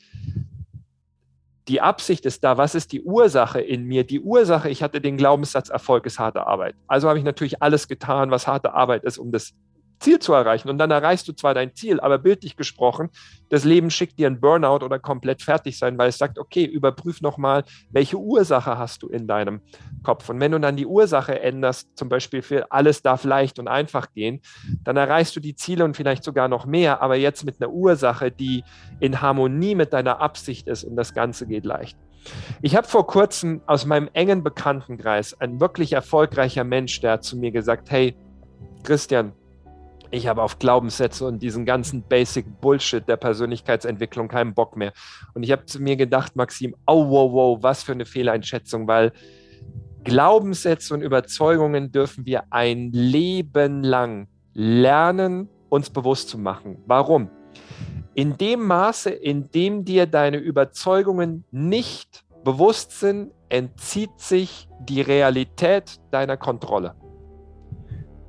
die 1.68 1.82
Absicht 1.82 2.26
ist 2.26 2.44
da, 2.44 2.58
was 2.58 2.76
ist 2.76 2.94
die 2.94 3.02
Ursache 3.02 3.60
in 3.60 3.84
mir? 3.84 4.06
Die 4.06 4.22
Ursache, 4.22 4.70
ich 4.70 4.82
hatte 4.82 5.02
den 5.02 5.18
Glaubenssatz, 5.18 5.68
Erfolg 5.70 6.06
ist 6.06 6.18
harte 6.18 6.48
Arbeit. 6.48 6.76
Also 6.88 7.10
habe 7.10 7.20
ich 7.20 7.26
natürlich 7.26 7.62
alles 7.62 7.90
getan, 7.90 8.32
was 8.32 8.48
harte 8.48 8.74
Arbeit 8.74 9.04
ist, 9.04 9.18
um 9.18 9.32
das 9.32 9.54
Ziel 10.00 10.20
zu 10.20 10.34
erreichen. 10.34 10.70
Und 10.70 10.78
dann 10.78 10.92
erreichst 10.92 11.28
du 11.28 11.34
zwar 11.34 11.54
dein 11.54 11.76
Ziel, 11.76 12.00
aber 12.00 12.18
bildlich 12.18 12.56
gesprochen, 12.56 13.10
das 13.50 13.64
Leben 13.64 13.90
schickt 13.90 14.20
dir 14.20 14.28
einen 14.28 14.40
Burnout 14.40 14.84
oder 14.84 15.00
komplett 15.00 15.42
fertig 15.42 15.78
sein, 15.78 15.98
weil 15.98 16.10
es 16.10 16.18
sagt, 16.18 16.38
okay, 16.40 16.66
überprüf 16.66 17.22
nochmal, 17.22 17.64
welche 17.92 18.18
Ursache 18.18 18.78
hast 18.78 19.04
du 19.04 19.08
in 19.08 19.28
deinem 19.28 19.62
Kopf. 20.04 20.30
Und 20.30 20.40
wenn 20.40 20.52
du 20.52 20.60
dann 20.60 20.76
die 20.76 20.86
Ursache 20.86 21.40
änderst, 21.40 21.98
zum 21.98 22.10
Beispiel 22.10 22.42
für 22.42 22.72
alles 22.72 23.02
darf 23.02 23.24
leicht 23.24 23.60
und 23.60 23.68
einfach 23.68 24.12
gehen, 24.14 24.42
dann 24.84 24.98
erreichst 24.98 25.36
du 25.36 25.40
die 25.40 25.56
Ziele 25.56 25.86
und 25.86 25.96
vielleicht 25.96 26.24
sogar 26.24 26.48
noch 26.48 26.66
mehr, 26.66 27.02
aber 27.02 27.16
jetzt 27.16 27.44
mit 27.44 27.62
einer 27.62 27.72
Ursache, 27.72 28.32
die 28.32 28.64
in 29.00 29.22
Harmonie 29.22 29.76
mit 29.76 29.94
deiner 29.94 30.20
Absicht 30.20 30.68
ist 30.68 30.84
und 30.84 30.96
das 30.96 31.14
Ganze 31.14 31.48
geht 31.48 31.66
leicht. 31.66 31.98
Ich 32.62 32.76
habe 32.76 32.88
vor 32.88 33.08
kurzem 33.08 33.62
aus 33.68 33.86
meinem 33.86 34.10
engen 34.14 34.44
Bekanntenkreis 34.44 35.40
ein 35.40 35.62
wirklich 35.62 35.94
erfolgreicher 35.94 36.64
Mensch, 36.64 37.00
der 37.00 37.14
hat 37.14 37.24
zu 37.24 37.38
mir 37.38 37.52
gesagt, 37.52 37.90
hey, 37.90 38.16
Christian, 38.84 39.34
ich 40.12 40.28
habe 40.28 40.42
auf 40.42 40.60
Glaubenssätze 40.60 41.26
und 41.26 41.42
diesen 41.42 41.66
ganzen 41.66 42.04
Basic 42.04 42.46
Bullshit 42.62 43.08
der 43.08 43.18
Persönlichkeitsentwicklung 43.18 44.28
keinen 44.28 44.54
Bock 44.54 44.78
mehr. 44.78 44.94
Und 45.34 45.44
ich 45.44 45.52
habe 45.52 45.66
zu 45.66 45.82
mir 45.82 45.96
gedacht, 45.96 46.36
Maxim, 46.36 46.76
oh, 46.86 47.10
wow, 47.10 47.32
wow, 47.32 47.58
was 47.62 47.84
für 47.84 47.92
eine 47.92 48.06
Fehleinschätzung, 48.06 48.88
weil 48.88 49.12
Glaubenssätze 50.04 50.94
und 50.94 51.02
Überzeugungen 51.02 51.92
dürfen 51.92 52.26
wir 52.26 52.44
ein 52.52 52.92
Leben 52.92 53.84
lang 53.84 54.28
lernen, 54.54 55.50
uns 55.70 55.90
bewusst 55.90 56.30
zu 56.30 56.38
machen. 56.38 56.78
Warum? 56.86 57.30
In 58.14 58.38
dem 58.38 58.66
Maße, 58.66 59.10
in 59.10 59.52
dem 59.52 59.86
dir 59.86 60.08
deine 60.08 60.38
Überzeugungen 60.38 61.44
nicht 61.52 62.26
bewusst 62.44 63.00
sind, 63.00 63.32
entzieht 63.50 64.18
sich 64.20 64.68
die 64.80 65.02
Realität 65.02 66.00
deiner 66.12 66.38
Kontrolle. 66.38 66.96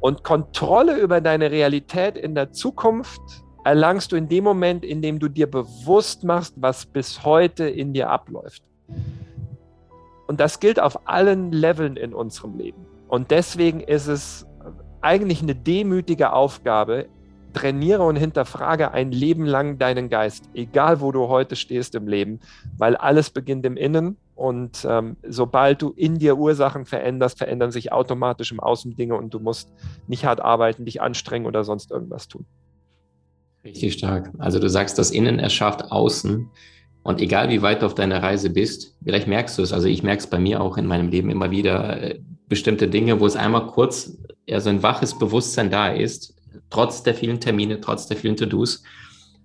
Und 0.01 0.23
Kontrolle 0.23 0.99
über 0.99 1.21
deine 1.21 1.51
Realität 1.51 2.17
in 2.17 2.35
der 2.35 2.53
Zukunft 2.53 3.21
erlangst 3.65 4.13
du 4.13 4.17
in 4.17 4.29
dem 4.29 4.45
Moment, 4.45 4.85
in 4.85 5.03
dem 5.03 5.19
du 5.19 5.29
dir 5.29 5.51
bewusst 5.51 6.25
machst, 6.25 6.55
was 6.57 6.87
bis 6.87 7.25
heute 7.25 7.69
in 7.69 7.93
dir 7.93 8.11
abläuft. 8.11 8.63
Und 10.27 10.41
das 10.41 10.61
gilt 10.61 10.79
auf 10.79 11.09
allen 11.09 11.53
Leveln 11.53 11.97
in 11.97 12.15
unserem 12.15 12.57
Leben. 12.57 12.87
Und 13.09 13.31
deswegen 13.31 13.81
ist 13.81 14.07
es 14.07 14.47
eigentlich 15.01 15.43
eine 15.43 15.55
demütige 15.55 16.33
Aufgabe, 16.33 17.07
trainiere 17.59 18.03
und 18.03 18.17
hinterfrage 18.17 18.93
ein 18.93 19.11
Leben 19.11 19.45
lang 19.45 19.79
deinen 19.79 20.09
Geist, 20.09 20.49
egal 20.55 21.01
wo 21.01 21.11
du 21.11 21.29
heute 21.29 21.57
stehst 21.57 21.95
im 21.95 22.07
Leben, 22.07 22.41
weil 22.77 22.97
alles 22.97 23.31
beginnt 23.31 23.67
im 23.67 23.77
Innen 23.77 24.17
und 24.37 24.87
ähm, 24.89 25.17
sobald 25.27 25.83
du 25.83 25.91
in 25.91 26.19
dir 26.19 26.39
Ursachen 26.39 26.85
veränderst, 26.85 27.39
verändern 27.39 27.73
sich 27.73 27.93
automatisch 27.93 28.53
im 28.53 28.61
Außen 28.61 28.95
Dinge 28.95 29.17
und 29.17 29.35
du 29.35 29.41
musst 29.41 29.73
nicht 30.07 30.25
hart 30.25 30.41
arbeiten, 30.41 30.85
dich 30.85 31.03
anstrengen 31.03 31.47
oder 31.47 31.65
sonst 31.65 31.91
irgendwas 31.91 32.29
tun. 32.29 32.47
Richtig 33.65 33.95
stark. 33.95 34.31
Also 34.39 34.61
du 34.61 34.71
sagst, 34.71 34.97
das 34.97 35.11
Innen 35.11 35.41
erschafft 35.41 35.91
Außen. 35.91 36.49
Und 37.03 37.21
egal 37.21 37.49
wie 37.49 37.63
weit 37.63 37.83
du 37.83 37.87
auf 37.87 37.95
deiner 37.95 38.23
Reise 38.23 38.51
bist, 38.51 38.97
vielleicht 39.03 39.27
merkst 39.27 39.59
du 39.59 39.63
es, 39.63 39.73
also 39.73 39.89
ich 39.89 40.05
merke 40.05 40.21
es 40.21 40.27
bei 40.29 40.39
mir 40.39 40.61
auch 40.61 40.77
in 40.77 40.87
meinem 40.87 41.09
Leben 41.09 41.31
immer 41.31 41.51
wieder, 41.51 42.01
äh, 42.01 42.21
bestimmte 42.49 42.87
Dinge, 42.87 43.19
wo 43.19 43.27
es 43.27 43.35
einmal 43.35 43.67
kurz 43.67 44.17
eher 44.47 44.61
so 44.61 44.71
ein 44.71 44.83
waches 44.83 45.19
Bewusstsein 45.19 45.71
da 45.71 45.89
ist, 45.89 46.38
trotz 46.71 47.03
der 47.03 47.15
vielen 47.15 47.41
Termine, 47.41 47.81
trotz 47.81 48.07
der 48.07 48.17
vielen 48.17 48.37
To-Dos. 48.37 48.83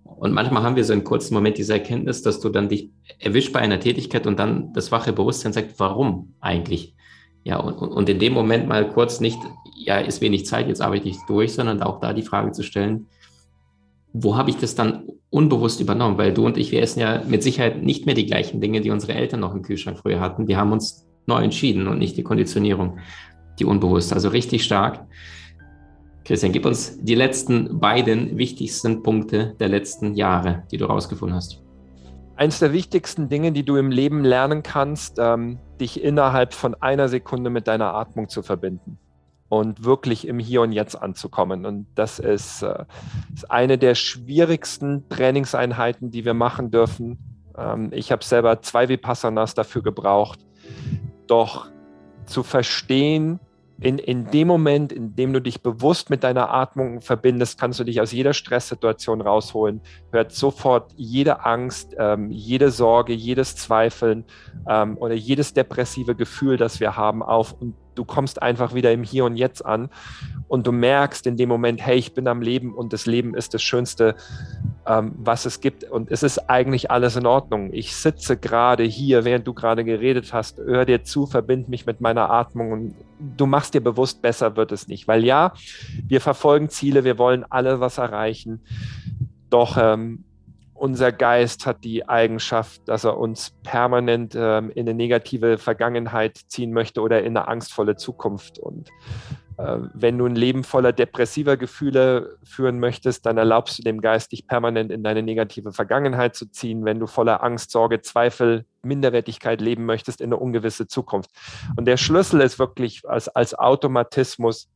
Und 0.04 0.34
manchmal 0.34 0.64
haben 0.64 0.76
wir 0.76 0.84
so 0.84 0.94
einen 0.94 1.04
kurzen 1.04 1.34
Moment 1.34 1.58
diese 1.58 1.74
Erkenntnis, 1.74 2.22
dass 2.22 2.40
du 2.40 2.50
dann 2.50 2.70
dich 2.70 2.90
erwischt 3.20 3.54
bei 3.54 3.60
einer 3.60 3.80
Tätigkeit 3.80 4.28
und 4.28 4.40
dann 4.40 4.74
das 4.74 4.92
wache 4.92 5.14
Bewusstsein 5.14 5.54
sagt, 5.54 5.80
warum 5.80 6.34
eigentlich? 6.40 6.96
Ja, 7.44 7.58
und, 7.60 7.76
und 7.76 8.10
in 8.10 8.20
dem 8.20 8.34
Moment 8.34 8.68
mal 8.68 8.90
kurz 8.90 9.20
nicht, 9.20 9.40
ja, 9.76 9.98
ist 9.98 10.22
wenig 10.22 10.46
Zeit, 10.46 10.68
jetzt 10.68 10.82
arbeite 10.82 11.10
ich 11.10 11.18
durch, 11.28 11.54
sondern 11.54 11.82
auch 11.82 12.00
da 12.00 12.14
die 12.14 12.22
Frage 12.22 12.52
zu 12.52 12.64
stellen, 12.64 13.08
wo 14.14 14.38
habe 14.38 14.52
ich 14.52 14.58
das 14.58 14.76
dann 14.76 15.08
unbewusst 15.30 15.82
übernommen? 15.82 16.18
Weil 16.18 16.34
du 16.34 16.46
und 16.46 16.58
ich, 16.58 16.72
wir 16.72 16.82
essen 16.82 17.00
ja 17.00 17.24
mit 17.28 17.42
Sicherheit 17.42 17.82
nicht 17.82 18.06
mehr 18.06 18.16
die 18.16 18.28
gleichen 18.28 18.62
Dinge, 18.62 18.80
die 18.80 18.92
unsere 18.92 19.14
Eltern 19.14 19.40
noch 19.40 19.56
im 19.56 19.64
Kühlschrank 19.64 19.98
früher 19.98 20.20
hatten. 20.20 20.48
Wir 20.48 20.58
haben 20.58 20.72
uns 20.72 21.08
neu 21.26 21.42
entschieden 21.42 21.88
und 21.88 21.98
nicht 21.98 22.16
die 22.16 22.24
Konditionierung, 22.24 23.00
die 23.60 23.66
unbewusst. 23.66 24.14
Also 24.14 24.30
richtig 24.30 24.64
stark. 24.64 25.06
Christian, 26.26 26.54
gib 26.54 26.66
uns 26.66 26.98
die 27.02 27.16
letzten 27.16 27.80
beiden 27.80 28.38
wichtigsten 28.38 29.04
Punkte 29.04 29.56
der 29.60 29.68
letzten 29.68 30.16
Jahre, 30.16 30.64
die 30.72 30.78
du 30.78 30.86
rausgefunden 30.86 31.36
hast. 31.36 31.62
Eins 32.36 32.60
der 32.60 32.72
wichtigsten 32.72 33.30
Dinge, 33.30 33.52
die 33.52 33.64
du 33.64 33.76
im 33.76 33.92
Leben 33.92 34.24
lernen 34.24 34.64
kannst, 34.64 35.20
ähm, 35.20 35.60
dich 35.80 36.02
innerhalb 36.02 36.54
von 36.54 36.76
einer 36.76 37.10
Sekunde 37.10 37.50
mit 37.50 37.68
deiner 37.68 37.94
Atmung 37.94 38.30
zu 38.30 38.42
verbinden 38.42 38.98
und 39.50 39.84
wirklich 39.84 40.28
im 40.28 40.40
Hier 40.40 40.62
und 40.62 40.72
Jetzt 40.72 40.96
anzukommen. 40.96 41.66
Und 41.66 41.88
das 41.94 42.20
ist, 42.20 42.64
äh, 42.64 42.86
ist 43.34 43.52
eine 43.52 43.78
der 43.78 43.94
schwierigsten 43.94 45.08
Trainingseinheiten, 45.10 46.10
die 46.10 46.26
wir 46.26 46.34
machen 46.34 46.72
dürfen. 46.72 47.20
Ähm, 47.56 47.90
ich 47.92 48.12
habe 48.12 48.24
selber 48.24 48.62
zwei 48.62 48.90
Vipassanas 48.90 49.54
dafür 49.54 49.84
gebraucht, 49.84 50.40
doch 51.28 51.68
zu 52.26 52.44
verstehen, 52.44 53.40
in, 53.84 53.98
in 53.98 54.32
dem 54.32 54.48
Moment, 54.48 54.94
in 54.94 55.14
dem 55.14 55.34
du 55.34 55.42
dich 55.42 55.62
bewusst 55.62 56.10
mit 56.10 56.24
deiner 56.24 56.50
Atmung 56.54 57.02
verbindest, 57.02 57.60
kannst 57.60 57.82
du 57.82 57.84
dich 57.84 58.00
aus 58.00 58.14
jeder 58.14 58.34
Stresssituation 58.34 59.20
rausholen. 59.20 59.82
Hört 60.12 60.32
sofort 60.32 60.94
jede 60.96 61.46
Angst, 61.46 61.94
ähm, 61.98 62.32
jede 62.32 62.72
Sorge, 62.72 63.12
jedes 63.12 63.58
Zweifeln 63.58 64.24
ähm, 64.70 64.98
oder 64.98 65.16
jedes 65.16 65.54
depressive 65.54 66.16
Gefühl, 66.16 66.56
das 66.56 66.80
wir 66.80 66.96
haben, 66.96 67.22
auf 67.22 67.54
und 67.60 67.76
du 67.96 68.06
kommst 68.06 68.42
einfach 68.42 68.74
wieder 68.74 68.92
im 68.92 69.04
Hier 69.04 69.26
und 69.26 69.36
Jetzt 69.36 69.66
an 69.66 69.90
und 70.48 70.66
du 70.66 70.72
merkst 70.72 71.28
in 71.28 71.38
dem 71.38 71.50
Moment, 71.50 71.86
hey, 71.86 71.98
ich 71.98 72.14
bin 72.14 72.28
am 72.28 72.42
Leben 72.42 72.74
und 72.74 72.94
das 72.94 73.06
Leben 73.06 73.36
ist 73.36 73.54
das 73.54 73.62
Schönste, 73.62 74.16
ähm, 74.86 75.14
was 75.18 75.46
es 75.46 75.62
gibt 75.62 75.84
und 75.86 76.12
es 76.12 76.24
ist 76.24 76.50
eigentlich 76.50 76.92
alles 76.92 77.16
in 77.16 77.26
Ordnung. 77.26 77.70
Ich 77.72 77.96
sitze 77.96 78.38
gerade 78.38 78.84
hier, 78.84 79.26
während 79.26 79.48
du 79.48 79.54
gerade 79.54 79.84
geredet 79.84 80.34
hast, 80.34 80.58
hör 80.58 80.86
dir 80.86 81.04
zu, 81.04 81.26
verbind 81.26 81.70
mich 81.70 81.86
mit 81.86 82.02
meiner 82.02 82.30
Atmung 82.30 82.72
und 82.72 82.96
du 83.20 83.46
machst 83.46 83.74
dir 83.74 83.82
bewusst, 83.82 84.22
besser 84.22 84.56
wird 84.56 84.72
es 84.72 84.88
nicht. 84.88 85.08
Weil 85.08 85.24
ja, 85.24 85.54
wir 86.08 86.22
verfolgen 86.22 86.70
Ziele, 86.70 87.04
wir 87.04 87.18
wollen 87.18 87.46
alle 87.50 87.80
was 87.80 87.98
erreichen, 87.98 88.62
doch 89.50 89.78
ähm, 89.78 90.26
unser 90.84 91.14
Geist 91.14 91.66
hat 91.66 91.86
die 91.86 92.10
Eigenschaft, 92.10 92.82
dass 92.90 93.06
er 93.06 93.18
uns 93.18 93.52
permanent 93.64 94.36
ähm, 94.36 94.70
in 94.72 94.82
eine 94.82 94.94
negative 94.94 95.58
Vergangenheit 95.58 96.38
ziehen 96.48 96.74
möchte 96.74 97.00
oder 97.00 97.22
in 97.24 97.38
eine 97.38 97.48
angstvolle 97.48 97.96
Zukunft. 97.96 98.60
Und 98.60 98.90
wenn 99.58 100.18
du 100.18 100.26
ein 100.26 100.36
Leben 100.36 100.64
voller 100.64 100.92
depressiver 100.92 101.58
Gefühle 101.58 102.38
führen 102.44 102.80
möchtest, 102.80 103.26
dann 103.26 103.38
erlaubst 103.38 103.78
du 103.78 103.84
dem 103.84 104.02
Geist, 104.02 104.32
dich 104.32 104.48
permanent 104.48 104.92
in 104.92 105.04
deine 105.04 105.24
negative 105.24 105.72
Vergangenheit 105.72 106.36
zu 106.36 106.50
ziehen. 106.50 106.86
Wenn 106.86 107.00
du 107.00 107.08
voller 107.08 107.44
Angst, 107.44 107.72
Sorge, 107.72 108.02
Zweifel, 108.02 108.66
Minderwertigkeit 108.82 109.62
leben 109.62 109.86
möchtest, 109.86 110.22
in 110.22 110.28
eine 110.28 110.38
ungewisse 110.38 110.88
Zukunft. 110.88 111.30
Und 111.76 111.86
der 111.86 111.98
Schlüssel 111.98 112.42
ist 112.42 112.60
wirklich 112.60 113.08
als, 113.08 113.30
als 113.30 113.54
Automatismus 113.54 114.70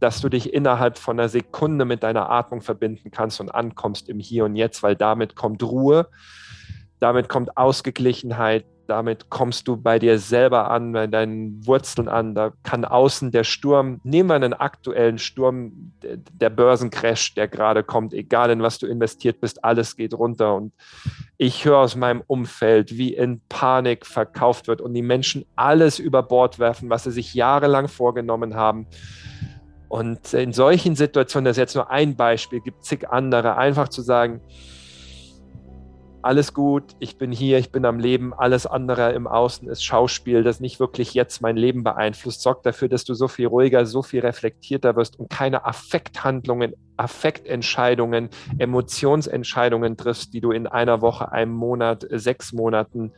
dass 0.00 0.20
du 0.20 0.28
dich 0.28 0.52
innerhalb 0.52 0.98
von 0.98 1.18
einer 1.18 1.28
Sekunde 1.28 1.84
mit 1.84 2.02
deiner 2.02 2.30
Atmung 2.30 2.60
verbinden 2.60 3.10
kannst 3.10 3.40
und 3.40 3.50
ankommst 3.50 4.08
im 4.08 4.20
Hier 4.20 4.44
und 4.44 4.54
Jetzt, 4.54 4.82
weil 4.82 4.94
damit 4.96 5.34
kommt 5.34 5.62
Ruhe, 5.62 6.08
damit 7.00 7.28
kommt 7.28 7.56
Ausgeglichenheit, 7.56 8.64
damit 8.88 9.30
kommst 9.30 9.68
du 9.68 9.76
bei 9.76 9.98
dir 9.98 10.18
selber 10.18 10.70
an, 10.70 10.92
bei 10.92 11.06
deinen 11.06 11.66
Wurzeln 11.66 12.08
an. 12.08 12.34
Da 12.34 12.52
kann 12.62 12.84
außen 12.84 13.30
der 13.30 13.44
Sturm, 13.44 14.00
nehmen 14.02 14.30
wir 14.30 14.34
einen 14.34 14.54
aktuellen 14.54 15.18
Sturm, 15.18 15.92
der 16.02 16.50
Börsencrash, 16.50 17.34
der 17.34 17.48
gerade 17.48 17.84
kommt, 17.84 18.14
egal 18.14 18.50
in 18.50 18.62
was 18.62 18.78
du 18.78 18.86
investiert 18.86 19.40
bist, 19.40 19.64
alles 19.64 19.96
geht 19.96 20.14
runter. 20.14 20.54
Und 20.54 20.72
ich 21.36 21.64
höre 21.64 21.78
aus 21.78 21.96
meinem 21.96 22.22
Umfeld, 22.26 22.96
wie 22.96 23.14
in 23.14 23.40
Panik 23.48 24.06
verkauft 24.06 24.68
wird 24.68 24.80
und 24.80 24.94
die 24.94 25.02
Menschen 25.02 25.44
alles 25.54 25.98
über 25.98 26.22
Bord 26.22 26.58
werfen, 26.58 26.90
was 26.90 27.04
sie 27.04 27.12
sich 27.12 27.34
jahrelang 27.34 27.88
vorgenommen 27.88 28.54
haben 28.54 28.86
und 29.88 30.34
in 30.34 30.52
solchen 30.52 30.94
Situationen, 30.96 31.46
das 31.46 31.56
ist 31.56 31.60
jetzt 31.60 31.74
nur 31.74 31.90
ein 31.90 32.14
Beispiel, 32.14 32.60
gibt 32.60 32.84
zig 32.84 33.08
andere, 33.08 33.56
einfach 33.56 33.88
zu 33.88 34.02
sagen, 34.02 34.40
alles 36.22 36.52
gut, 36.52 36.96
ich 36.98 37.16
bin 37.16 37.30
hier, 37.30 37.58
ich 37.58 37.70
bin 37.70 37.84
am 37.84 37.98
Leben, 37.98 38.34
alles 38.34 38.66
andere 38.66 39.12
im 39.12 39.26
Außen 39.26 39.68
ist 39.68 39.84
Schauspiel, 39.84 40.42
das 40.42 40.60
nicht 40.60 40.80
wirklich 40.80 41.14
jetzt 41.14 41.40
mein 41.42 41.56
Leben 41.56 41.84
beeinflusst, 41.84 42.42
sorgt 42.42 42.66
dafür, 42.66 42.88
dass 42.88 43.04
du 43.04 43.14
so 43.14 43.28
viel 43.28 43.46
ruhiger, 43.46 43.86
so 43.86 44.02
viel 44.02 44.20
reflektierter 44.20 44.96
wirst 44.96 45.18
und 45.18 45.30
keine 45.30 45.64
Affekthandlungen, 45.64 46.74
Affektentscheidungen, 46.96 48.30
Emotionsentscheidungen 48.58 49.96
triffst, 49.96 50.34
die 50.34 50.40
du 50.40 50.50
in 50.50 50.66
einer 50.66 51.00
Woche, 51.00 51.30
einem 51.30 51.52
Monat, 51.52 52.06
sechs 52.10 52.52
Monaten 52.52 53.12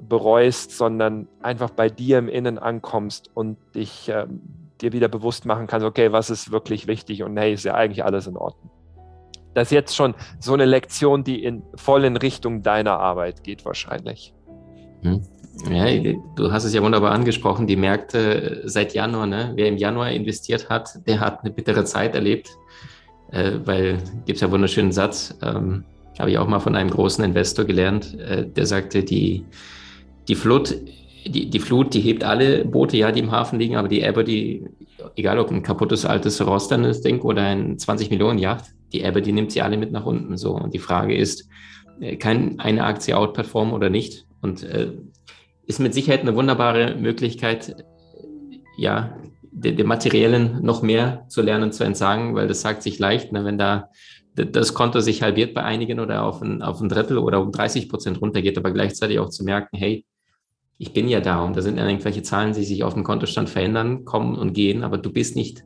bereust, 0.00 0.76
sondern 0.76 1.28
einfach 1.42 1.70
bei 1.70 1.88
dir 1.88 2.18
im 2.18 2.28
Innen 2.28 2.58
ankommst 2.58 3.30
und 3.34 3.58
dich 3.74 4.08
ähm, 4.08 4.40
dir 4.80 4.92
wieder 4.92 5.08
bewusst 5.08 5.46
machen 5.46 5.66
kannst, 5.66 5.86
okay, 5.86 6.12
was 6.12 6.30
ist 6.30 6.50
wirklich 6.50 6.86
wichtig 6.86 7.22
und 7.22 7.36
hey, 7.36 7.52
ist 7.52 7.64
ja 7.64 7.74
eigentlich 7.74 8.04
alles 8.04 8.26
in 8.26 8.36
Ordnung. 8.36 8.70
Das 9.54 9.68
ist 9.68 9.72
jetzt 9.72 9.96
schon 9.96 10.14
so 10.40 10.54
eine 10.54 10.64
Lektion, 10.64 11.24
die 11.24 11.42
in, 11.44 11.62
voll 11.74 12.04
in 12.04 12.16
Richtung 12.16 12.62
deiner 12.62 12.98
Arbeit 12.98 13.44
geht 13.44 13.64
wahrscheinlich. 13.64 14.32
Hm. 15.02 15.22
Ja, 15.70 16.12
du 16.34 16.50
hast 16.50 16.64
es 16.64 16.72
ja 16.72 16.82
wunderbar 16.82 17.12
angesprochen, 17.12 17.66
die 17.66 17.76
Märkte 17.76 18.62
seit 18.64 18.94
Januar, 18.94 19.26
ne? 19.26 19.52
wer 19.54 19.68
im 19.68 19.76
Januar 19.76 20.10
investiert 20.10 20.70
hat, 20.70 21.06
der 21.06 21.20
hat 21.20 21.40
eine 21.40 21.52
bittere 21.52 21.84
Zeit 21.84 22.14
erlebt, 22.14 22.48
äh, 23.30 23.52
weil 23.64 23.98
gibt 24.24 24.36
es 24.36 24.40
ja 24.40 24.46
einen 24.46 24.54
wunderschönen 24.54 24.92
Satz, 24.92 25.36
ähm, 25.42 25.84
habe 26.18 26.30
ich 26.30 26.38
auch 26.38 26.46
mal 26.46 26.60
von 26.60 26.74
einem 26.74 26.90
großen 26.90 27.22
Investor 27.22 27.66
gelernt, 27.66 28.18
äh, 28.18 28.46
der 28.46 28.64
sagte, 28.64 29.04
die, 29.04 29.44
die 30.26 30.34
Flut 30.34 30.74
die, 31.26 31.48
die 31.50 31.58
Flut, 31.58 31.94
die 31.94 32.00
hebt 32.00 32.24
alle 32.24 32.64
Boote, 32.64 32.96
ja, 32.96 33.12
die 33.12 33.20
im 33.20 33.30
Hafen 33.30 33.58
liegen, 33.58 33.76
aber 33.76 33.88
die 33.88 34.02
Ebbe, 34.02 34.24
die, 34.24 34.66
egal 35.16 35.38
ob 35.38 35.50
ein 35.50 35.62
kaputtes 35.62 36.04
altes 36.04 36.44
rosternes 36.44 37.00
Ding 37.00 37.20
oder 37.20 37.42
ein 37.42 37.78
20 37.78 38.10
Millionen 38.10 38.38
Yacht, 38.38 38.66
die 38.92 39.02
Ebbe, 39.02 39.22
die 39.22 39.32
nimmt 39.32 39.52
sie 39.52 39.62
alle 39.62 39.76
mit 39.76 39.92
nach 39.92 40.06
unten. 40.06 40.36
So. 40.36 40.54
Und 40.54 40.74
die 40.74 40.78
Frage 40.78 41.16
ist, 41.16 41.48
äh, 42.00 42.16
kann 42.16 42.58
eine 42.58 42.84
Aktie 42.84 43.16
outperformen 43.16 43.74
oder 43.74 43.90
nicht? 43.90 44.26
Und 44.40 44.62
äh, 44.62 44.92
ist 45.66 45.80
mit 45.80 45.94
Sicherheit 45.94 46.20
eine 46.20 46.34
wunderbare 46.34 46.96
Möglichkeit, 46.96 47.84
ja, 48.76 49.16
dem 49.52 49.76
de 49.76 49.86
Materiellen 49.86 50.62
noch 50.62 50.82
mehr 50.82 51.24
zu 51.28 51.42
lernen, 51.42 51.72
zu 51.72 51.84
entsagen, 51.84 52.34
weil 52.34 52.48
das 52.48 52.62
sagt 52.62 52.82
sich 52.82 52.98
leicht, 52.98 53.32
ne, 53.32 53.44
wenn 53.44 53.58
da 53.58 53.90
das 54.34 54.72
Konto 54.72 55.00
sich 55.00 55.22
halbiert 55.22 55.52
bei 55.52 55.62
einigen 55.62 56.00
oder 56.00 56.24
auf 56.24 56.40
ein, 56.40 56.62
auf 56.62 56.80
ein 56.80 56.88
Drittel 56.88 57.18
oder 57.18 57.40
um 57.40 57.52
30 57.52 57.88
Prozent 57.90 58.20
runtergeht, 58.20 58.56
aber 58.56 58.70
gleichzeitig 58.70 59.18
auch 59.18 59.28
zu 59.28 59.44
merken, 59.44 59.76
hey, 59.76 60.06
ich 60.78 60.94
bin 60.94 61.06
ja 61.06 61.20
da 61.20 61.44
und 61.44 61.54
da 61.54 61.60
sind 61.60 61.78
irgendwelche 61.78 62.22
Zahlen, 62.22 62.54
die 62.54 62.64
sich 62.64 62.82
auf 62.82 62.94
dem 62.94 63.04
Kontostand 63.04 63.50
verändern, 63.50 64.06
kommen 64.06 64.36
und 64.36 64.54
gehen, 64.54 64.84
aber 64.84 64.96
du 64.96 65.12
bist 65.12 65.36
nicht 65.36 65.64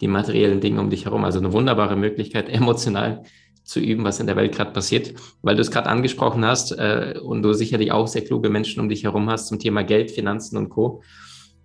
die 0.00 0.08
materiellen 0.08 0.60
Dinge 0.60 0.80
um 0.80 0.90
dich 0.90 1.04
herum. 1.04 1.24
Also 1.24 1.38
eine 1.38 1.52
wunderbare 1.52 1.96
Möglichkeit, 1.96 2.48
emotional 2.52 3.22
zu 3.64 3.80
üben, 3.80 4.04
was 4.04 4.20
in 4.20 4.26
der 4.26 4.36
Welt 4.36 4.54
gerade 4.54 4.72
passiert, 4.72 5.14
weil 5.42 5.56
du 5.56 5.62
es 5.62 5.70
gerade 5.70 5.88
angesprochen 5.88 6.44
hast 6.44 6.72
äh, 6.72 7.14
und 7.22 7.42
du 7.42 7.54
sicherlich 7.54 7.92
auch 7.92 8.06
sehr 8.06 8.22
kluge 8.22 8.50
Menschen 8.50 8.80
um 8.80 8.88
dich 8.88 9.04
herum 9.04 9.30
hast 9.30 9.48
zum 9.48 9.58
Thema 9.58 9.82
Geld, 9.82 10.10
Finanzen 10.10 10.58
und 10.58 10.68
Co. 10.68 11.02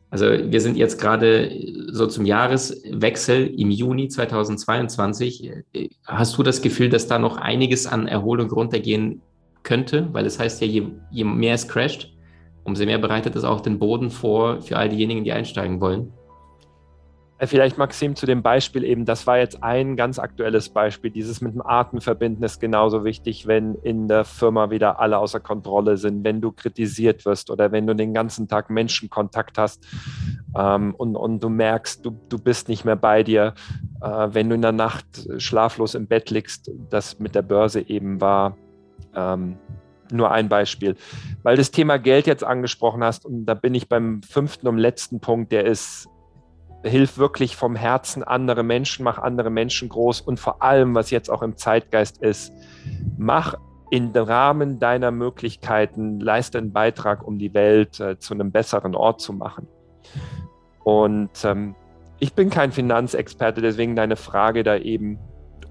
Also 0.10 0.26
wir 0.26 0.62
sind 0.62 0.76
jetzt 0.76 1.00
gerade 1.00 1.52
so 1.92 2.08
zum 2.08 2.26
Jahreswechsel 2.26 3.48
im 3.48 3.70
Juni 3.70 4.08
2022. 4.08 5.52
Hast 6.06 6.38
du 6.38 6.44
das 6.44 6.62
Gefühl, 6.62 6.90
dass 6.90 7.08
da 7.08 7.20
noch 7.20 7.38
einiges 7.38 7.86
an 7.86 8.08
Erholung 8.08 8.50
runtergehen 8.50 9.22
könnte? 9.62 10.08
Weil 10.12 10.26
es 10.26 10.36
das 10.36 10.44
heißt 10.46 10.62
ja, 10.62 10.68
je, 10.68 10.88
je 11.12 11.24
mehr 11.26 11.54
es 11.54 11.68
crasht, 11.68 12.12
umso 12.64 12.86
mehr 12.86 12.98
bereitet 12.98 13.36
es 13.36 13.44
auch 13.44 13.62
den 13.62 13.78
Boden 13.78 14.10
vor 14.10 14.62
für 14.62 14.78
all 14.78 14.90
diejenigen, 14.90 15.24
die 15.24 15.32
einsteigen 15.32 15.80
wollen. 15.80 16.12
Äh, 17.40 17.48
vielleicht, 17.48 17.78
Maxim, 17.78 18.16
zu 18.16 18.26
dem 18.26 18.44
Beispiel 18.44 18.84
eben, 18.84 19.06
das 19.06 19.26
war 19.26 19.38
jetzt 19.38 19.64
ein 19.64 19.96
ganz 19.96 20.20
aktuelles 20.20 20.70
Beispiel. 20.70 21.10
Dieses 21.10 21.42
mit 21.42 21.54
dem 21.54 21.66
Atmen 21.66 22.02
verbinden 22.02 22.44
ist 22.44 22.60
genauso 22.60 23.04
wichtig, 23.04 23.48
wenn 23.48 23.76
in 23.76 24.08
der 24.08 24.26
Firma 24.26 24.70
wieder 24.70 25.00
alle 25.00 25.18
außer 25.18 25.40
Kontrolle 25.40 25.98
sind, 25.98 26.24
wenn 26.24 26.42
du 26.42 26.52
kritisiert 26.52 27.26
wirst 27.26 27.50
oder 27.50 27.72
wenn 27.72 27.88
du 27.88 27.96
den 27.96 28.14
ganzen 28.14 28.48
Tag 28.48 28.70
Menschenkontakt 28.70 29.58
hast 29.58 29.88
ähm, 30.56 30.94
und, 30.96 31.16
und 31.16 31.42
du 31.42 31.50
merkst, 31.50 32.06
du, 32.06 32.12
du 32.30 32.38
bist 32.38 32.68
nicht 32.68 32.86
mehr 32.86 32.98
bei 32.98 33.24
dir, 33.24 33.54
äh, 34.02 34.28
wenn 34.32 34.50
du 34.50 34.56
in 34.56 34.62
der 34.62 34.74
Nacht 34.74 35.06
schlaflos 35.38 35.96
im 35.96 36.08
Bett 36.08 36.30
liegst, 36.30 36.70
das 36.90 37.20
mit 37.20 37.36
der 37.36 37.42
Börse 37.42 37.90
eben 37.90 38.22
war. 38.22 38.58
Ähm, 39.16 39.58
nur 40.12 40.32
ein 40.32 40.50
Beispiel. 40.50 40.96
Weil 41.44 41.56
das 41.56 41.70
Thema 41.70 41.98
Geld 41.98 42.26
jetzt 42.26 42.44
angesprochen 42.44 43.04
hast, 43.04 43.26
und 43.26 43.46
da 43.46 43.54
bin 43.54 43.76
ich 43.76 43.88
beim 43.88 44.24
fünften 44.24 44.68
und 44.68 44.80
letzten 44.80 45.20
Punkt, 45.20 45.52
der 45.52 45.66
ist 45.66 46.10
hilf 46.84 47.18
wirklich 47.18 47.56
vom 47.56 47.76
Herzen 47.76 48.24
andere 48.24 48.64
Menschen, 48.64 49.04
mach 49.04 49.18
andere 49.18 49.50
Menschen 49.50 49.90
groß 49.90 50.22
und 50.22 50.40
vor 50.40 50.62
allem, 50.62 50.96
was 50.96 51.12
jetzt 51.12 51.30
auch 51.30 51.42
im 51.42 51.58
Zeitgeist 51.58 52.22
ist, 52.22 52.54
mach 53.18 53.56
im 53.92 54.12
Rahmen 54.12 54.80
deiner 54.80 55.12
Möglichkeiten, 55.12 56.20
leiste 56.20 56.58
einen 56.58 56.72
Beitrag, 56.72 57.26
um 57.26 57.40
die 57.40 57.54
Welt 57.54 58.00
äh, 58.00 58.20
zu 58.20 58.34
einem 58.34 58.52
besseren 58.52 58.96
Ort 58.96 59.20
zu 59.20 59.34
machen. 59.34 59.68
Und 60.84 61.44
ähm, 61.44 61.76
ich 62.20 62.34
bin 62.34 62.50
kein 62.50 62.72
Finanzexperte, 62.72 63.62
deswegen 63.62 63.96
deine 63.96 64.16
Frage 64.16 64.64
da 64.64 64.78
eben, 64.78 65.20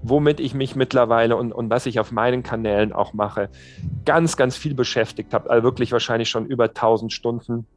womit 0.01 0.39
ich 0.39 0.53
mich 0.53 0.75
mittlerweile 0.75 1.37
und, 1.37 1.51
und 1.51 1.69
was 1.69 1.85
ich 1.85 1.99
auf 1.99 2.11
meinen 2.11 2.43
Kanälen 2.43 2.93
auch 2.93 3.13
mache, 3.13 3.49
ganz, 4.05 4.37
ganz 4.37 4.57
viel 4.57 4.73
beschäftigt 4.73 5.33
habe, 5.33 5.49
also 5.49 5.63
wirklich 5.63 5.91
wahrscheinlich 5.91 6.29
schon 6.29 6.45
über 6.45 6.65
1000 6.65 7.11
Stunden 7.13 7.67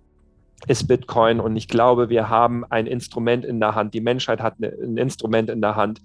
ist 0.66 0.86
Bitcoin. 0.86 1.40
Und 1.40 1.56
ich 1.56 1.68
glaube, 1.68 2.08
wir 2.08 2.28
haben 2.28 2.64
ein 2.70 2.86
Instrument 2.86 3.44
in 3.44 3.60
der 3.60 3.74
Hand. 3.74 3.94
Die 3.94 4.00
Menschheit 4.00 4.40
hat 4.40 4.58
ein 4.60 4.96
Instrument 4.96 5.50
in 5.50 5.60
der 5.60 5.76
Hand. 5.76 6.00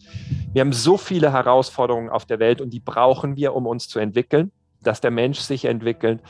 Wir 0.54 0.62
haben 0.62 0.74
so 0.74 0.98
viele 0.98 1.32
Herausforderungen 1.32 2.10
auf 2.10 2.26
der 2.26 2.40
Welt 2.40 2.62
und 2.62 2.72
die 2.72 2.80
brauchen 2.80 3.36
wir, 3.36 3.54
um 3.54 3.66
uns 3.68 3.88
zu 3.88 4.00
entwickeln, 4.00 4.52
dass 4.82 5.02
der 5.02 5.12
Mensch 5.12 5.40
sich 5.40 5.66
entwickelt. 5.66 6.22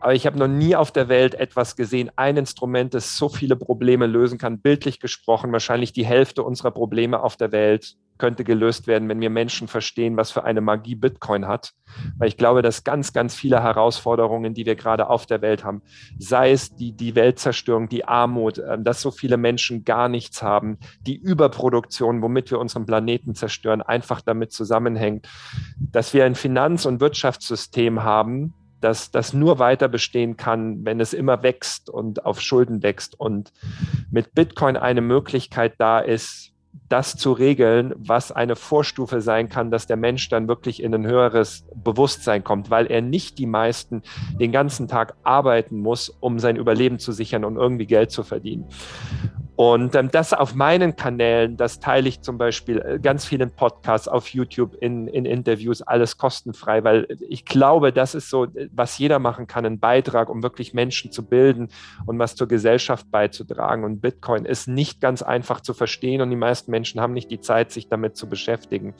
Aber 0.00 0.14
ich 0.14 0.26
habe 0.26 0.38
noch 0.38 0.48
nie 0.48 0.74
auf 0.74 0.92
der 0.92 1.08
Welt 1.08 1.34
etwas 1.34 1.76
gesehen, 1.76 2.10
ein 2.16 2.38
Instrument, 2.38 2.94
das 2.94 3.18
so 3.18 3.28
viele 3.28 3.54
Probleme 3.54 4.06
lösen 4.06 4.38
kann, 4.38 4.60
bildlich 4.60 4.98
gesprochen, 4.98 5.52
wahrscheinlich 5.52 5.92
die 5.92 6.06
Hälfte 6.06 6.42
unserer 6.42 6.70
Probleme 6.70 7.22
auf 7.22 7.36
der 7.36 7.52
Welt 7.52 7.96
könnte 8.20 8.44
gelöst 8.44 8.86
werden, 8.86 9.08
wenn 9.08 9.20
wir 9.20 9.30
Menschen 9.30 9.66
verstehen, 9.66 10.16
was 10.16 10.30
für 10.30 10.44
eine 10.44 10.60
Magie 10.60 10.94
Bitcoin 10.94 11.48
hat. 11.48 11.72
Weil 12.18 12.28
ich 12.28 12.36
glaube, 12.36 12.62
dass 12.62 12.84
ganz, 12.84 13.12
ganz 13.12 13.34
viele 13.34 13.62
Herausforderungen, 13.62 14.54
die 14.54 14.66
wir 14.66 14.76
gerade 14.76 15.08
auf 15.08 15.26
der 15.26 15.42
Welt 15.42 15.64
haben, 15.64 15.82
sei 16.18 16.52
es 16.52 16.76
die, 16.76 16.92
die 16.92 17.16
Weltzerstörung, 17.16 17.88
die 17.88 18.04
Armut, 18.04 18.58
ähm, 18.58 18.84
dass 18.84 19.00
so 19.00 19.10
viele 19.10 19.38
Menschen 19.38 19.84
gar 19.84 20.08
nichts 20.08 20.42
haben, 20.42 20.78
die 21.00 21.16
Überproduktion, 21.16 22.22
womit 22.22 22.50
wir 22.50 22.60
unseren 22.60 22.86
Planeten 22.86 23.34
zerstören, 23.34 23.82
einfach 23.82 24.20
damit 24.20 24.52
zusammenhängt, 24.52 25.26
dass 25.80 26.14
wir 26.14 26.24
ein 26.26 26.34
Finanz- 26.34 26.86
und 26.86 27.00
Wirtschaftssystem 27.00 28.04
haben, 28.04 28.54
das, 28.80 29.10
das 29.10 29.32
nur 29.32 29.58
weiter 29.58 29.88
bestehen 29.88 30.36
kann, 30.36 30.84
wenn 30.84 31.00
es 31.00 31.12
immer 31.12 31.42
wächst 31.42 31.90
und 31.90 32.24
auf 32.24 32.40
Schulden 32.40 32.82
wächst. 32.82 33.18
Und 33.18 33.52
mit 34.10 34.34
Bitcoin 34.34 34.76
eine 34.76 35.00
Möglichkeit 35.00 35.74
da 35.78 36.00
ist, 36.00 36.52
das 36.90 37.16
zu 37.16 37.32
regeln, 37.32 37.94
was 37.96 38.32
eine 38.32 38.56
Vorstufe 38.56 39.20
sein 39.20 39.48
kann, 39.48 39.70
dass 39.70 39.86
der 39.86 39.96
Mensch 39.96 40.28
dann 40.28 40.48
wirklich 40.48 40.82
in 40.82 40.94
ein 40.94 41.06
höheres 41.06 41.64
Bewusstsein 41.74 42.44
kommt, 42.44 42.70
weil 42.70 42.86
er 42.86 43.00
nicht 43.00 43.38
die 43.38 43.46
meisten 43.46 44.02
den 44.38 44.52
ganzen 44.52 44.88
Tag 44.88 45.14
arbeiten 45.22 45.78
muss, 45.78 46.10
um 46.20 46.38
sein 46.38 46.56
Überleben 46.56 46.98
zu 46.98 47.12
sichern 47.12 47.44
und 47.44 47.56
irgendwie 47.56 47.86
Geld 47.86 48.10
zu 48.10 48.24
verdienen. 48.24 48.66
Und 49.60 49.94
ähm, 49.94 50.10
das 50.10 50.32
auf 50.32 50.54
meinen 50.54 50.96
Kanälen, 50.96 51.58
das 51.58 51.80
teile 51.80 52.08
ich 52.08 52.22
zum 52.22 52.38
Beispiel 52.38 52.78
äh, 52.78 52.98
ganz 52.98 53.26
vielen 53.26 53.50
Podcasts 53.50 54.08
auf 54.08 54.28
YouTube, 54.28 54.74
in, 54.80 55.06
in 55.06 55.26
Interviews, 55.26 55.82
alles 55.82 56.16
kostenfrei, 56.16 56.82
weil 56.82 57.06
ich 57.28 57.44
glaube, 57.44 57.92
das 57.92 58.14
ist 58.14 58.30
so, 58.30 58.46
was 58.72 58.96
jeder 58.96 59.18
machen 59.18 59.46
kann, 59.46 59.66
ein 59.66 59.78
Beitrag, 59.78 60.30
um 60.30 60.42
wirklich 60.42 60.72
Menschen 60.72 61.12
zu 61.12 61.26
bilden 61.26 61.68
und 62.06 62.18
was 62.18 62.36
zur 62.36 62.48
Gesellschaft 62.48 63.10
beizutragen. 63.10 63.84
Und 63.84 64.00
Bitcoin 64.00 64.46
ist 64.46 64.66
nicht 64.66 64.98
ganz 64.98 65.20
einfach 65.20 65.60
zu 65.60 65.74
verstehen 65.74 66.22
und 66.22 66.30
die 66.30 66.36
meisten 66.36 66.70
Menschen 66.70 66.98
haben 66.98 67.12
nicht 67.12 67.30
die 67.30 67.42
Zeit, 67.42 67.70
sich 67.70 67.86
damit 67.86 68.16
zu 68.16 68.30
beschäftigen. 68.30 68.94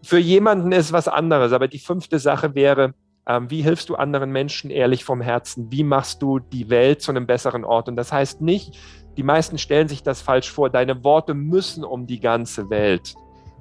Für 0.00 0.20
jemanden 0.20 0.70
ist 0.70 0.92
was 0.92 1.08
anderes, 1.08 1.52
aber 1.52 1.66
die 1.66 1.80
fünfte 1.80 2.20
Sache 2.20 2.54
wäre, 2.54 2.94
ähm, 3.26 3.50
wie 3.50 3.62
hilfst 3.62 3.88
du 3.88 3.94
anderen 3.94 4.32
Menschen 4.32 4.70
ehrlich 4.70 5.04
vom 5.04 5.20
Herzen? 5.20 5.70
Wie 5.70 5.84
machst 5.84 6.22
du 6.22 6.38
die 6.40 6.70
Welt 6.70 7.02
zu 7.02 7.12
einem 7.12 7.26
besseren 7.26 7.64
Ort? 7.64 7.88
Und 7.88 7.96
das 7.96 8.12
heißt 8.12 8.40
nicht, 8.40 8.76
die 9.16 9.22
meisten 9.22 9.58
stellen 9.58 9.88
sich 9.88 10.02
das 10.02 10.22
falsch 10.22 10.50
vor. 10.50 10.70
Deine 10.70 11.04
Worte 11.04 11.34
müssen 11.34 11.84
um 11.84 12.06
die 12.06 12.20
ganze 12.20 12.70
Welt. 12.70 13.14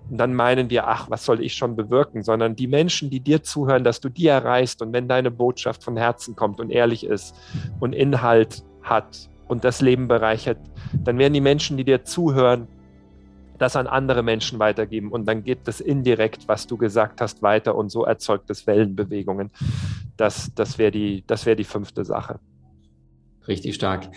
Und 0.09 0.17
dann 0.17 0.33
meinen 0.33 0.69
wir, 0.69 0.87
ach, 0.87 1.09
was 1.09 1.25
soll 1.25 1.41
ich 1.41 1.53
schon 1.53 1.75
bewirken? 1.75 2.23
Sondern 2.23 2.55
die 2.55 2.67
Menschen, 2.67 3.09
die 3.09 3.19
dir 3.19 3.43
zuhören, 3.43 3.83
dass 3.83 3.99
du 4.01 4.09
die 4.09 4.27
erreichst 4.27 4.81
und 4.81 4.93
wenn 4.93 5.07
deine 5.07 5.31
Botschaft 5.31 5.83
von 5.83 5.97
Herzen 5.97 6.35
kommt 6.35 6.59
und 6.59 6.69
ehrlich 6.69 7.05
ist 7.05 7.35
und 7.79 7.93
Inhalt 7.93 8.63
hat 8.81 9.29
und 9.47 9.63
das 9.63 9.81
Leben 9.81 10.07
bereichert, 10.07 10.57
dann 11.03 11.17
werden 11.17 11.33
die 11.33 11.41
Menschen, 11.41 11.77
die 11.77 11.83
dir 11.83 12.03
zuhören, 12.03 12.67
das 13.57 13.75
an 13.75 13.85
andere 13.85 14.23
Menschen 14.23 14.57
weitergeben 14.57 15.11
und 15.11 15.25
dann 15.27 15.43
geht 15.43 15.59
das 15.67 15.81
indirekt, 15.81 16.47
was 16.47 16.65
du 16.65 16.77
gesagt 16.77 17.21
hast, 17.21 17.43
weiter 17.43 17.75
und 17.75 17.89
so 17.89 18.05
erzeugt 18.05 18.49
es 18.49 18.65
Wellenbewegungen. 18.65 19.51
Das, 20.17 20.51
das 20.55 20.79
wäre 20.79 20.91
die, 20.91 21.23
wär 21.27 21.55
die 21.55 21.63
fünfte 21.63 22.03
Sache. 22.03 22.39
Richtig 23.47 23.75
stark. 23.75 24.09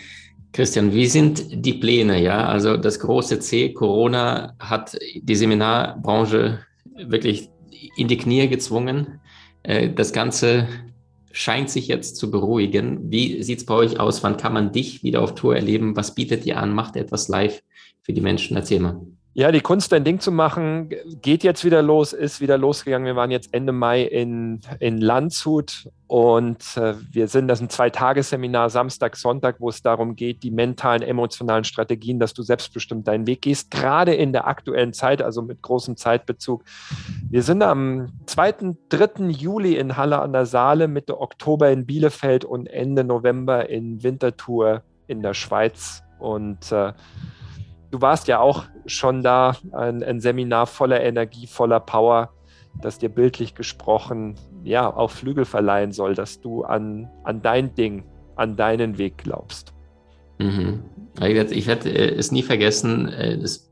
Christian, 0.55 0.93
wie 0.93 1.07
sind 1.07 1.65
die 1.65 1.73
Pläne? 1.73 2.23
Ja, 2.23 2.45
also 2.45 2.77
das 2.77 3.01
große 3.01 3.41
C, 3.41 3.73
Corona, 3.73 4.55
hat 4.57 4.97
die 5.21 5.35
Seminarbranche 5.35 6.59
wirklich 6.95 7.49
in 7.97 8.07
die 8.07 8.15
Knie 8.15 8.47
gezwungen. 8.47 9.19
Äh, 9.63 9.89
das 9.89 10.13
Ganze 10.13 10.69
scheint 11.33 11.69
sich 11.69 11.89
jetzt 11.89 12.15
zu 12.15 12.31
beruhigen. 12.31 13.11
Wie 13.11 13.43
sieht 13.43 13.59
es 13.59 13.65
bei 13.65 13.73
euch 13.73 13.99
aus? 13.99 14.23
Wann 14.23 14.37
kann 14.37 14.53
man 14.53 14.71
dich 14.71 15.03
wieder 15.03 15.21
auf 15.23 15.35
Tour 15.35 15.57
erleben? 15.57 15.97
Was 15.97 16.15
bietet 16.15 16.45
ihr 16.45 16.57
an? 16.57 16.73
Macht 16.73 16.95
etwas 16.95 17.27
live 17.27 17.61
für 18.01 18.13
die 18.13 18.21
Menschen? 18.21 18.55
Erzähl 18.55 18.79
mal. 18.79 19.01
Ja, 19.37 19.51
die 19.51 19.59
Kunst, 19.59 19.91
ein 19.91 20.05
Ding 20.05 20.21
zu 20.21 20.31
machen, 20.31 20.91
geht 21.21 21.43
jetzt 21.43 21.65
wieder 21.65 21.81
los, 21.81 22.13
ist 22.13 22.39
wieder 22.39 22.57
losgegangen. 22.57 23.05
Wir 23.05 23.17
waren 23.17 23.31
jetzt 23.31 23.53
Ende 23.53 23.73
Mai 23.73 24.03
in, 24.03 24.61
in 24.79 25.01
Landshut 25.01 25.89
und 26.07 26.77
äh, 26.77 26.93
wir 27.11 27.27
sind, 27.27 27.49
das 27.49 27.59
ist 27.59 27.65
ein 27.65 27.69
Zweitagesseminar, 27.69 28.69
Samstag, 28.69 29.17
Sonntag, 29.17 29.57
wo 29.59 29.67
es 29.67 29.81
darum 29.81 30.15
geht, 30.15 30.41
die 30.41 30.51
mentalen, 30.51 31.01
emotionalen 31.01 31.65
Strategien, 31.65 32.17
dass 32.17 32.33
du 32.33 32.43
selbstbestimmt 32.43 33.09
deinen 33.09 33.27
Weg 33.27 33.41
gehst, 33.41 33.71
gerade 33.71 34.13
in 34.13 34.31
der 34.31 34.47
aktuellen 34.47 34.93
Zeit, 34.93 35.21
also 35.21 35.41
mit 35.41 35.61
großem 35.61 35.97
Zeitbezug. 35.97 36.63
Wir 37.29 37.43
sind 37.43 37.61
am 37.61 38.13
2., 38.27 38.77
3. 38.87 39.25
Juli 39.31 39.75
in 39.75 39.97
Halle 39.97 40.19
an 40.19 40.31
der 40.31 40.45
Saale, 40.45 40.87
Mitte 40.87 41.19
Oktober 41.19 41.71
in 41.71 41.85
Bielefeld 41.85 42.45
und 42.45 42.67
Ende 42.67 43.03
November 43.03 43.69
in 43.69 44.01
Winterthur 44.01 44.83
in 45.07 45.21
der 45.21 45.33
Schweiz 45.33 46.03
und 46.19 46.71
äh, 46.71 46.93
du 47.95 48.01
warst 48.01 48.27
ja 48.27 48.39
auch 48.39 48.65
schon 48.85 49.23
da, 49.23 49.55
ein, 49.71 50.03
ein, 50.03 50.19
Seminar 50.19 50.67
voller 50.67 51.01
Energie, 51.01 51.47
voller 51.47 51.79
Power, 51.79 52.33
das 52.81 52.99
dir 52.99 53.07
bildlich 53.07 53.55
gesprochen 53.55 54.35
ja 54.65 54.93
auch 54.93 55.11
Flügel 55.11 55.45
verleihen 55.45 55.93
soll, 55.93 56.13
dass 56.13 56.41
du 56.41 56.63
an, 56.63 57.09
an 57.23 57.41
dein 57.41 57.73
Ding, 57.73 58.03
an 58.35 58.57
deinen 58.57 58.97
Weg 58.97 59.17
glaubst. 59.19 59.73
Mhm. 60.39 60.83
Ich 61.21 61.67
werde 61.67 61.89
äh, 61.89 62.15
es 62.17 62.33
nie 62.33 62.43
vergessen, 62.43 63.07
äh, 63.07 63.37
das 63.37 63.71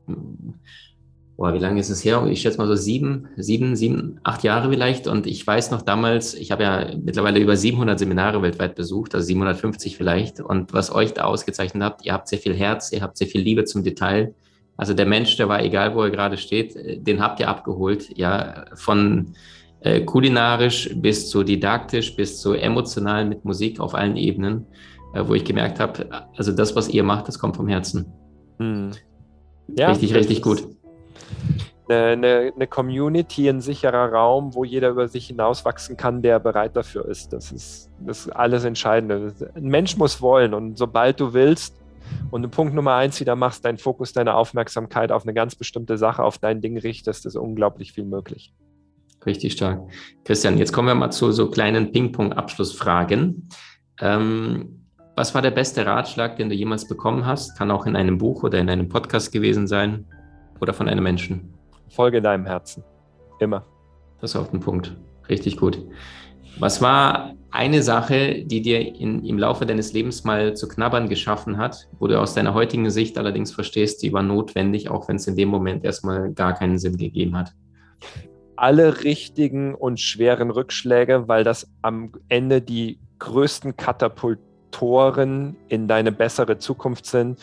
boah, 1.36 1.52
wie 1.52 1.58
lange 1.58 1.80
ist 1.80 1.90
es 1.90 2.04
her? 2.04 2.24
Ich 2.26 2.42
schätze 2.42 2.58
mal 2.58 2.66
so 2.66 2.76
sieben, 2.76 3.28
sieben, 3.36 3.74
sieben, 3.76 4.20
acht 4.22 4.44
Jahre 4.44 4.70
vielleicht. 4.70 5.06
Und 5.08 5.26
ich 5.26 5.44
weiß 5.46 5.70
noch 5.70 5.82
damals, 5.82 6.34
ich 6.34 6.52
habe 6.52 6.62
ja 6.62 6.86
mittlerweile 7.02 7.40
über 7.40 7.56
700 7.56 7.98
Seminare 7.98 8.40
weltweit 8.42 8.74
besucht, 8.76 9.14
also 9.14 9.26
750 9.26 9.96
vielleicht. 9.96 10.40
Und 10.40 10.72
was 10.72 10.94
euch 10.94 11.12
da 11.12 11.24
ausgezeichnet 11.24 11.82
habt, 11.82 12.04
ihr 12.04 12.12
habt 12.12 12.28
sehr 12.28 12.38
viel 12.38 12.54
Herz, 12.54 12.92
ihr 12.92 13.02
habt 13.02 13.16
sehr 13.16 13.26
viel 13.26 13.40
Liebe 13.40 13.64
zum 13.64 13.82
Detail. 13.82 14.34
Also 14.76 14.94
der 14.94 15.06
Mensch, 15.06 15.36
der 15.36 15.48
war 15.48 15.62
egal, 15.62 15.94
wo 15.94 16.02
er 16.02 16.10
gerade 16.10 16.36
steht, 16.36 16.74
den 17.06 17.20
habt 17.20 17.40
ihr 17.40 17.48
abgeholt, 17.48 18.16
ja, 18.16 18.64
von 18.74 19.34
äh, 19.80 20.00
kulinarisch 20.00 20.90
bis 20.96 21.30
zu 21.30 21.44
didaktisch, 21.44 22.16
bis 22.16 22.40
zu 22.40 22.54
emotional 22.54 23.24
mit 23.24 23.44
Musik 23.44 23.78
auf 23.78 23.94
allen 23.94 24.16
Ebenen, 24.16 24.66
äh, 25.14 25.22
wo 25.26 25.34
ich 25.34 25.44
gemerkt 25.44 25.78
habe, 25.78 26.08
also 26.36 26.50
das, 26.50 26.74
was 26.74 26.88
ihr 26.88 27.04
macht, 27.04 27.28
das 27.28 27.38
kommt 27.38 27.56
vom 27.56 27.68
Herzen. 27.68 28.06
Hm. 28.58 28.90
Ja, 29.76 29.90
richtig, 29.90 30.14
richtig 30.14 30.42
gut 30.42 30.73
eine, 31.88 32.52
eine, 32.54 32.66
Community, 32.66 33.48
ein 33.48 33.60
sicherer 33.60 34.10
Raum, 34.12 34.54
wo 34.54 34.64
jeder 34.64 34.90
über 34.90 35.08
sich 35.08 35.26
hinauswachsen 35.26 35.96
kann, 35.96 36.22
der 36.22 36.38
bereit 36.38 36.76
dafür 36.76 37.06
ist. 37.06 37.32
Das 37.32 37.52
ist, 37.52 37.90
das 38.00 38.26
ist 38.26 38.30
alles 38.30 38.64
Entscheidende. 38.64 39.34
Ein 39.54 39.64
Mensch 39.64 39.96
muss 39.96 40.20
wollen 40.22 40.54
und 40.54 40.78
sobald 40.78 41.20
du 41.20 41.34
willst 41.34 41.76
und 42.30 42.48
Punkt 42.50 42.74
Nummer 42.74 42.94
eins 42.94 43.20
wieder 43.20 43.36
machst, 43.36 43.64
deinen 43.64 43.78
Fokus, 43.78 44.12
deine 44.12 44.34
Aufmerksamkeit 44.34 45.12
auf 45.12 45.24
eine 45.24 45.34
ganz 45.34 45.56
bestimmte 45.56 45.98
Sache, 45.98 46.22
auf 46.22 46.38
dein 46.38 46.60
Ding 46.60 46.78
richtest, 46.78 47.26
ist 47.26 47.36
unglaublich 47.36 47.92
viel 47.92 48.04
möglich. 48.04 48.54
Richtig 49.26 49.54
stark. 49.54 49.82
Christian, 50.24 50.58
jetzt 50.58 50.72
kommen 50.72 50.88
wir 50.88 50.94
mal 50.94 51.10
zu 51.10 51.32
so 51.32 51.50
kleinen 51.50 51.92
Ping-Pong-Abschlussfragen. 51.92 53.48
Ähm, 54.00 54.80
was 55.16 55.34
war 55.34 55.40
der 55.40 55.50
beste 55.50 55.86
Ratschlag, 55.86 56.36
den 56.36 56.48
du 56.48 56.54
jemals 56.54 56.88
bekommen 56.88 57.24
hast? 57.24 57.56
Kann 57.56 57.70
auch 57.70 57.86
in 57.86 57.96
einem 57.96 58.18
Buch 58.18 58.42
oder 58.42 58.58
in 58.58 58.68
einem 58.68 58.88
Podcast 58.88 59.32
gewesen 59.32 59.66
sein 59.66 60.06
oder 60.64 60.72
von 60.72 60.88
einem 60.88 61.04
Menschen? 61.04 61.52
Folge 61.88 62.22
deinem 62.22 62.46
Herzen. 62.46 62.82
Immer. 63.38 63.64
Das 64.20 64.30
ist 64.30 64.36
auf 64.36 64.50
den 64.50 64.60
Punkt. 64.60 64.96
Richtig 65.28 65.58
gut. 65.58 65.78
Was 66.58 66.80
war 66.80 67.34
eine 67.50 67.82
Sache, 67.82 68.44
die 68.44 68.62
dir 68.62 68.80
in, 68.80 69.24
im 69.24 69.38
Laufe 69.38 69.66
deines 69.66 69.92
Lebens 69.92 70.24
mal 70.24 70.56
zu 70.56 70.68
knabbern 70.68 71.08
geschaffen 71.08 71.58
hat, 71.58 71.88
wo 71.98 72.06
du 72.06 72.18
aus 72.18 72.32
deiner 72.32 72.54
heutigen 72.54 72.88
Sicht 72.90 73.18
allerdings 73.18 73.52
verstehst, 73.52 74.02
die 74.02 74.12
war 74.12 74.22
notwendig, 74.22 74.88
auch 74.88 75.06
wenn 75.08 75.16
es 75.16 75.26
in 75.26 75.36
dem 75.36 75.50
Moment 75.50 75.84
erstmal 75.84 76.32
gar 76.32 76.54
keinen 76.54 76.78
Sinn 76.78 76.96
gegeben 76.96 77.36
hat? 77.36 77.52
Alle 78.56 79.04
richtigen 79.04 79.74
und 79.74 80.00
schweren 80.00 80.50
Rückschläge, 80.50 81.28
weil 81.28 81.44
das 81.44 81.70
am 81.82 82.12
Ende 82.28 82.62
die 82.62 82.98
größten 83.18 83.76
Katapult 83.76 84.38
Motoren 84.74 85.56
in 85.68 85.86
deine 85.86 86.12
bessere 86.12 86.58
Zukunft 86.58 87.06
sind. 87.06 87.38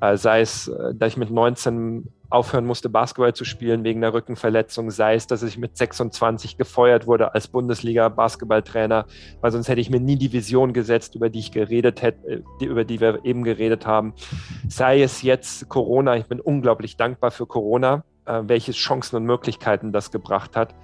Äh, 0.00 0.16
sei 0.16 0.40
es, 0.40 0.68
äh, 0.68 0.94
dass 0.94 1.12
ich 1.12 1.16
mit 1.16 1.30
19 1.30 2.08
aufhören 2.28 2.66
musste, 2.66 2.88
Basketball 2.88 3.34
zu 3.34 3.44
spielen 3.44 3.84
wegen 3.84 4.00
der 4.00 4.12
Rückenverletzung, 4.12 4.90
sei 4.90 5.14
es, 5.14 5.26
dass 5.26 5.42
ich 5.42 5.58
mit 5.58 5.76
26 5.76 6.56
gefeuert 6.56 7.06
wurde 7.06 7.34
als 7.34 7.48
Bundesliga-Basketballtrainer, 7.48 9.06
weil 9.40 9.52
sonst 9.52 9.68
hätte 9.68 9.80
ich 9.80 9.90
mir 9.90 10.00
nie 10.00 10.16
die 10.16 10.32
Vision 10.32 10.72
gesetzt, 10.72 11.14
über 11.14 11.30
die 11.30 11.38
ich 11.38 11.52
geredet 11.52 12.02
hätte, 12.02 12.42
über 12.60 12.84
die 12.84 13.00
wir 13.00 13.24
eben 13.24 13.44
geredet 13.44 13.86
haben. 13.86 14.14
Sei 14.68 15.02
es 15.02 15.22
jetzt 15.22 15.68
Corona, 15.68 16.16
ich 16.16 16.26
bin 16.26 16.40
unglaublich 16.40 16.96
dankbar 16.96 17.30
für 17.30 17.46
Corona, 17.46 18.04
äh, 18.26 18.42
welche 18.46 18.72
Chancen 18.72 19.16
und 19.16 19.24
Möglichkeiten 19.24 19.92
das 19.92 20.10
gebracht 20.10 20.56
hat. 20.56 20.74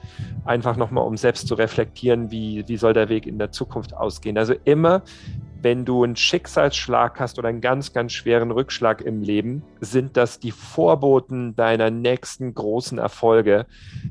Einfach 0.44 0.76
nochmal, 0.76 1.04
um 1.04 1.16
selbst 1.16 1.48
zu 1.48 1.54
reflektieren, 1.54 2.30
wie, 2.30 2.64
wie 2.68 2.76
soll 2.76 2.92
der 2.92 3.08
Weg 3.08 3.26
in 3.26 3.38
der 3.38 3.50
Zukunft 3.50 3.94
ausgehen. 3.94 4.38
Also 4.38 4.54
immer, 4.64 5.02
wenn 5.62 5.84
du 5.84 6.02
einen 6.02 6.16
Schicksalsschlag 6.16 7.20
hast 7.20 7.38
oder 7.38 7.48
einen 7.48 7.60
ganz, 7.60 7.92
ganz 7.92 8.12
schweren 8.12 8.50
Rückschlag 8.50 9.00
im 9.00 9.22
Leben, 9.22 9.62
sind 9.80 10.16
das 10.16 10.40
die 10.40 10.50
Vorboten 10.50 11.54
deiner 11.54 11.90
nächsten 11.90 12.54
großen 12.54 12.98
Erfolge. 12.98 13.66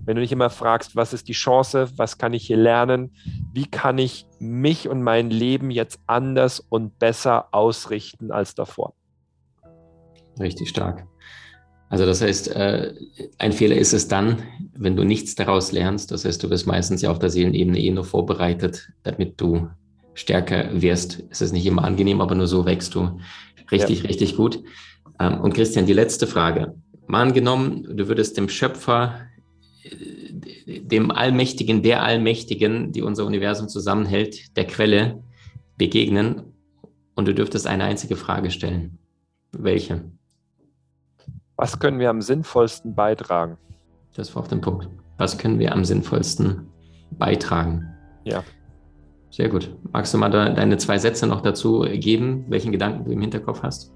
Wenn 0.06 0.16
du 0.16 0.22
dich 0.22 0.32
immer 0.32 0.50
fragst, 0.50 0.96
was 0.96 1.14
ist 1.14 1.28
die 1.28 1.34
Chance, 1.34 1.90
was 1.98 2.18
kann 2.18 2.34
ich 2.34 2.48
hier 2.48 2.58
lernen, 2.58 3.12
wie 3.54 3.68
kann 3.68 3.98
ich 3.98 4.26
mich 4.40 4.88
und 4.88 5.04
mein 5.04 5.30
Leben 5.30 5.72
jetzt 5.72 6.00
anders 6.08 6.60
und 6.60 6.98
besser 7.00 7.50
ausrichten 7.52 8.32
als 8.32 8.56
davor. 8.56 8.94
Richtig 10.40 10.70
stark. 10.70 11.06
Also 11.90 12.06
das 12.06 12.22
heißt, 12.22 12.56
äh, 12.56 12.94
ein 13.38 13.52
Fehler 13.52 13.76
ist 13.76 13.92
es 13.92 14.08
dann, 14.08 14.42
wenn 14.74 14.96
du 14.96 15.04
nichts 15.04 15.36
daraus 15.36 15.74
lernst. 15.74 16.12
Das 16.12 16.24
heißt, 16.24 16.42
du 16.42 16.50
wirst 16.50 16.66
meistens 16.66 17.02
ja 17.02 17.12
auf 17.12 17.20
der 17.20 17.30
Seelenebene 17.30 17.78
eh 17.78 17.92
nur 17.92 18.06
vorbereitet, 18.06 18.94
damit 19.04 19.42
du 19.42 19.68
stärker 20.14 20.82
wirst. 20.82 21.24
Es 21.30 21.42
ist 21.42 21.52
nicht 21.52 21.66
immer 21.66 21.84
angenehm, 21.84 22.22
aber 22.22 22.36
nur 22.36 22.48
so 22.48 22.66
wächst 22.66 22.96
du 22.96 23.20
richtig, 23.72 24.02
ja. 24.02 24.08
richtig 24.08 24.36
gut. 24.36 24.64
Ähm, 25.20 25.40
und 25.40 25.54
Christian, 25.54 25.86
die 25.86 25.94
letzte 25.94 26.28
Frage. 26.28 26.76
Mal 27.08 27.24
angenommen, 27.24 27.86
du 27.96 28.08
würdest 28.08 28.38
dem 28.38 28.50
Schöpfer, 28.50 29.22
äh, 29.84 30.80
dem 30.80 31.12
Allmächtigen, 31.12 31.84
der 31.84 32.04
Allmächtigen, 32.04 32.92
die 32.92 33.02
unser 33.02 33.26
Universum 33.26 33.68
zusammenhält, 33.68 34.56
der 34.58 34.66
Quelle 34.68 35.24
begegnen 35.78 36.44
und 37.16 37.28
du 37.28 37.34
dürftest 37.34 37.68
eine 37.68 37.84
einzige 37.84 38.16
Frage 38.16 38.52
stellen. 38.52 38.98
Welche? 39.52 40.04
Was 41.56 41.80
können 41.80 42.00
wir 42.00 42.10
am 42.10 42.22
sinnvollsten 42.22 42.96
beitragen? 42.96 43.58
Das 44.16 44.34
war 44.36 44.42
auf 44.42 44.48
den 44.48 44.62
Punkt. 44.62 44.88
Was 45.18 45.38
können 45.38 45.60
wir 45.60 45.74
am 45.74 45.86
sinnvollsten 45.86 46.68
beitragen? 47.12 47.88
Ja. 48.24 48.44
Sehr 49.32 49.48
gut. 49.48 49.74
Magst 49.92 50.14
du 50.14 50.18
mal 50.18 50.30
da 50.30 50.50
deine 50.50 50.78
zwei 50.78 50.98
Sätze 50.98 51.26
noch 51.26 51.42
dazu 51.42 51.86
geben, 51.90 52.46
welchen 52.50 52.72
Gedanken 52.72 53.06
du 53.06 53.12
im 53.12 53.22
Hinterkopf 53.22 53.64
hast? 53.64 53.94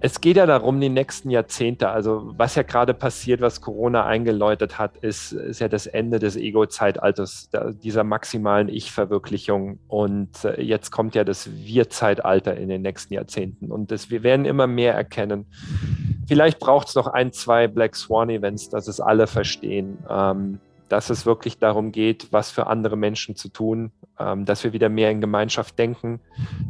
Es 0.00 0.20
geht 0.20 0.36
ja 0.36 0.44
darum, 0.44 0.78
die 0.82 0.90
nächsten 0.90 1.30
Jahrzehnte, 1.30 1.88
also 1.88 2.34
was 2.36 2.56
ja 2.56 2.62
gerade 2.62 2.92
passiert, 2.92 3.40
was 3.40 3.62
Corona 3.62 4.04
eingeläutet 4.04 4.78
hat, 4.78 4.98
ist, 4.98 5.32
ist 5.32 5.60
ja 5.60 5.68
das 5.68 5.86
Ende 5.86 6.18
des 6.18 6.36
Ego-Zeitalters, 6.36 7.48
dieser 7.82 8.04
maximalen 8.04 8.68
Ich-Verwirklichung. 8.68 9.78
Und 9.88 10.44
äh, 10.44 10.60
jetzt 10.60 10.90
kommt 10.90 11.14
ja 11.14 11.24
das 11.24 11.48
Wir-Zeitalter 11.50 12.54
in 12.54 12.68
den 12.68 12.82
nächsten 12.82 13.14
Jahrzehnten. 13.14 13.72
Und 13.72 13.90
das, 13.90 14.10
wir 14.10 14.22
werden 14.22 14.44
immer 14.44 14.66
mehr 14.66 14.92
erkennen. 14.92 15.46
Vielleicht 16.28 16.58
braucht 16.58 16.88
es 16.88 16.94
noch 16.94 17.06
ein, 17.06 17.32
zwei 17.32 17.66
Black 17.66 17.96
Swan-Events, 17.96 18.68
dass 18.68 18.88
es 18.88 19.00
alle 19.00 19.26
verstehen. 19.26 19.96
Ähm, 20.10 20.58
dass 20.94 21.10
es 21.10 21.26
wirklich 21.26 21.58
darum 21.58 21.90
geht, 21.90 22.28
was 22.30 22.52
für 22.52 22.68
andere 22.68 22.96
Menschen 22.96 23.34
zu 23.34 23.48
tun, 23.48 23.90
ähm, 24.20 24.44
dass 24.44 24.62
wir 24.62 24.72
wieder 24.72 24.88
mehr 24.88 25.10
in 25.10 25.20
Gemeinschaft 25.20 25.76
denken, 25.76 26.20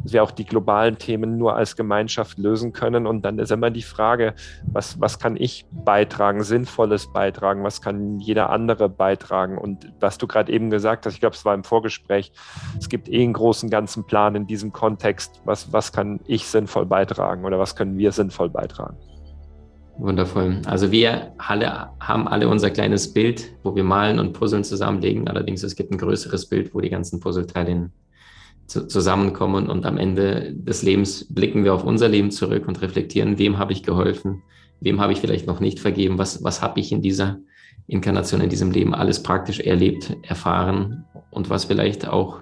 dass 0.01 0.13
wir 0.13 0.23
auch 0.23 0.31
die 0.31 0.45
globalen 0.45 0.97
Themen 0.97 1.37
nur 1.37 1.55
als 1.55 1.75
Gemeinschaft 1.75 2.39
lösen 2.39 2.73
können. 2.73 3.05
Und 3.05 3.23
dann 3.23 3.37
ist 3.37 3.51
immer 3.51 3.69
die 3.69 3.83
Frage, 3.83 4.33
was, 4.65 4.99
was 4.99 5.19
kann 5.19 5.37
ich 5.37 5.67
beitragen, 5.71 6.41
Sinnvolles 6.41 7.13
beitragen, 7.13 7.63
was 7.63 7.83
kann 7.83 8.19
jeder 8.19 8.49
andere 8.49 8.89
beitragen. 8.89 9.59
Und 9.59 9.93
was 9.99 10.17
du 10.17 10.25
gerade 10.25 10.51
eben 10.51 10.71
gesagt 10.71 11.05
hast, 11.05 11.13
ich 11.13 11.19
glaube, 11.19 11.35
es 11.35 11.45
war 11.45 11.53
im 11.53 11.63
Vorgespräch, 11.63 12.31
es 12.79 12.89
gibt 12.89 13.07
eh 13.07 13.21
einen 13.21 13.33
großen 13.33 13.69
ganzen 13.69 14.05
Plan 14.07 14.33
in 14.33 14.47
diesem 14.47 14.73
Kontext, 14.73 15.39
was, 15.45 15.71
was 15.71 15.93
kann 15.93 16.19
ich 16.25 16.47
sinnvoll 16.47 16.87
beitragen 16.87 17.45
oder 17.45 17.59
was 17.59 17.75
können 17.75 17.99
wir 17.99 18.11
sinnvoll 18.11 18.49
beitragen. 18.49 18.97
Wundervoll. 19.97 20.61
Also 20.65 20.91
wir 20.91 21.33
alle 21.37 21.89
haben 21.99 22.27
alle 22.27 22.49
unser 22.49 22.69
kleines 22.69 23.13
Bild, 23.13 23.53
wo 23.63 23.75
wir 23.75 23.83
malen 23.83 24.19
und 24.19 24.33
puzzeln 24.33 24.63
zusammenlegen. 24.63 25.27
Allerdings 25.27 25.63
es 25.63 25.75
gibt 25.75 25.91
ein 25.91 25.97
größeres 25.97 26.49
Bild, 26.49 26.73
wo 26.73 26.81
die 26.81 26.89
ganzen 26.89 27.19
Puzzleteile 27.19 27.91
zu, 28.67 28.87
zusammenkommen 28.87 29.69
und 29.69 29.85
am 29.85 29.97
Ende 29.97 30.53
des 30.53 30.81
Lebens 30.81 31.33
blicken 31.33 31.63
wir 31.63 31.73
auf 31.73 31.83
unser 31.83 32.09
Leben 32.09 32.31
zurück 32.31 32.67
und 32.67 32.81
reflektieren, 32.81 33.37
wem 33.37 33.57
habe 33.57 33.73
ich 33.73 33.83
geholfen, 33.83 34.43
wem 34.81 34.99
habe 34.99 35.13
ich 35.13 35.19
vielleicht 35.19 35.47
noch 35.47 35.59
nicht 35.59 35.79
vergeben, 35.79 36.17
was, 36.17 36.43
was 36.43 36.61
habe 36.61 36.79
ich 36.79 36.91
in 36.91 37.01
dieser 37.01 37.39
Inkarnation, 37.87 38.41
in 38.41 38.49
diesem 38.49 38.71
Leben 38.71 38.95
alles 38.95 39.21
praktisch 39.21 39.59
erlebt, 39.59 40.17
erfahren 40.23 41.05
und 41.29 41.49
was 41.49 41.65
vielleicht 41.65 42.07
auch 42.07 42.41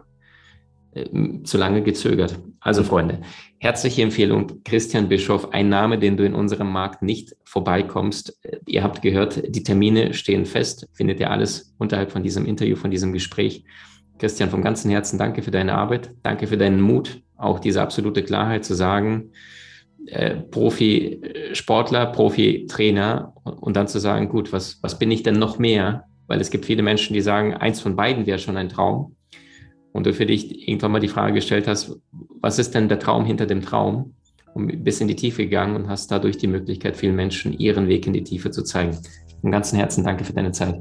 äh, 0.94 1.44
zu 1.44 1.58
lange 1.58 1.84
gezögert. 1.84 2.40
Also 2.62 2.84
Freunde, 2.84 3.20
herzliche 3.64 4.02
Empfehlung, 4.02 4.62
Christian 4.66 5.08
Bischof, 5.08 5.54
ein 5.54 5.70
Name, 5.70 5.98
den 5.98 6.18
du 6.18 6.26
in 6.26 6.34
unserem 6.34 6.70
Markt 6.70 7.02
nicht 7.02 7.34
vorbeikommst. 7.46 8.38
Ihr 8.66 8.84
habt 8.84 9.02
gehört, 9.02 9.42
die 9.48 9.64
Termine 9.64 10.14
stehen 10.14 10.46
fest, 10.46 10.90
findet 10.92 11.22
ihr 11.22 11.32
alles 11.32 11.74
unterhalb 11.78 12.12
von 12.12 12.24
diesem 12.24 12.46
Interview, 12.46 12.76
von 12.76 12.92
diesem 12.92 13.14
Gespräch. 13.14 13.64
Christian, 14.20 14.50
vom 14.50 14.62
ganzen 14.62 14.92
Herzen 14.92 15.18
danke 15.18 15.42
für 15.42 15.52
deine 15.52 15.76
Arbeit, 15.76 16.12
danke 16.24 16.48
für 16.48 16.58
deinen 16.58 16.82
Mut, 16.82 17.22
auch 17.38 17.60
diese 17.60 17.82
absolute 17.82 18.22
Klarheit 18.24 18.66
zu 18.66 18.74
sagen, 18.74 19.32
äh, 20.08 20.36
Profi-Sportler, 20.36 22.08
Profi-Trainer 22.08 23.34
und 23.46 23.78
dann 23.78 23.88
zu 23.88 24.00
sagen, 24.00 24.28
gut, 24.28 24.52
was, 24.52 24.80
was 24.82 25.00
bin 25.00 25.10
ich 25.10 25.24
denn 25.24 25.40
noch 25.40 25.58
mehr? 25.58 26.04
Weil 26.28 26.42
es 26.42 26.50
gibt 26.50 26.66
viele 26.66 26.84
Menschen, 26.84 27.14
die 27.14 27.22
sagen, 27.22 27.54
eins 27.54 27.80
von 27.80 27.96
beiden 27.96 28.26
wäre 28.26 28.40
schon 28.40 28.58
ein 28.58 28.68
Traum 28.68 29.16
und 29.94 30.06
du 30.06 30.14
für 30.14 30.26
dich 30.26 30.68
irgendwann 30.68 30.92
mal 30.92 31.00
die 31.00 31.08
Frage 31.08 31.34
gestellt 31.34 31.68
hast, 31.68 31.98
was 32.42 32.60
ist 32.60 32.76
denn 32.76 32.90
der 32.90 33.00
Traum 33.00 33.26
hinter 33.26 33.46
dem 33.46 33.62
Traum? 33.62 34.16
Und 34.54 34.84
bist 34.84 35.02
in 35.02 35.08
die 35.08 35.16
Tiefe 35.16 35.44
gegangen 35.44 35.76
und 35.76 35.90
hast 35.90 36.12
dadurch 36.12 36.38
die 36.38 36.48
Möglichkeit, 36.48 36.98
vielen 36.98 37.16
Menschen 37.16 37.54
ihren 37.54 37.88
Weg 37.88 38.06
in 38.06 38.14
die 38.14 38.24
Tiefe 38.24 38.52
zu 38.52 38.64
zeigen. 38.64 38.98
Von 39.42 39.52
ganzem 39.52 39.80
Herzen 39.80 40.04
danke 40.04 40.24
für 40.24 40.34
deine 40.34 40.52
Zeit. 40.52 40.80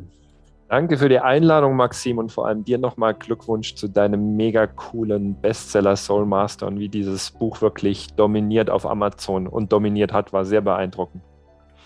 Danke 0.68 0.96
für 0.96 1.11
die 1.11 1.18
Einladung, 1.18 1.77
Maxim, 1.77 2.16
und 2.18 2.33
vor 2.33 2.46
allem 2.46 2.64
dir 2.64 2.79
nochmal 2.79 3.14
Glückwunsch 3.14 3.75
zu 3.75 3.88
deinem 3.88 4.37
mega 4.37 4.66
coolen 4.66 5.38
Bestseller 5.40 5.96
Soul 5.96 6.25
Master 6.25 6.66
und 6.66 6.79
wie 6.79 6.88
dieses 6.88 7.31
Buch 7.31 7.61
wirklich 7.61 8.09
dominiert 8.14 8.70
auf 8.70 8.87
Amazon 8.87 9.46
und 9.46 9.70
dominiert 9.72 10.14
hat, 10.14 10.33
war 10.33 10.46
sehr 10.46 10.62
beeindruckend. 10.62 11.22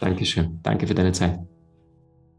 Dankeschön. 0.00 0.60
Danke 0.62 0.86
für 0.86 0.94
deine 0.94 1.12
Zeit. 1.12 1.40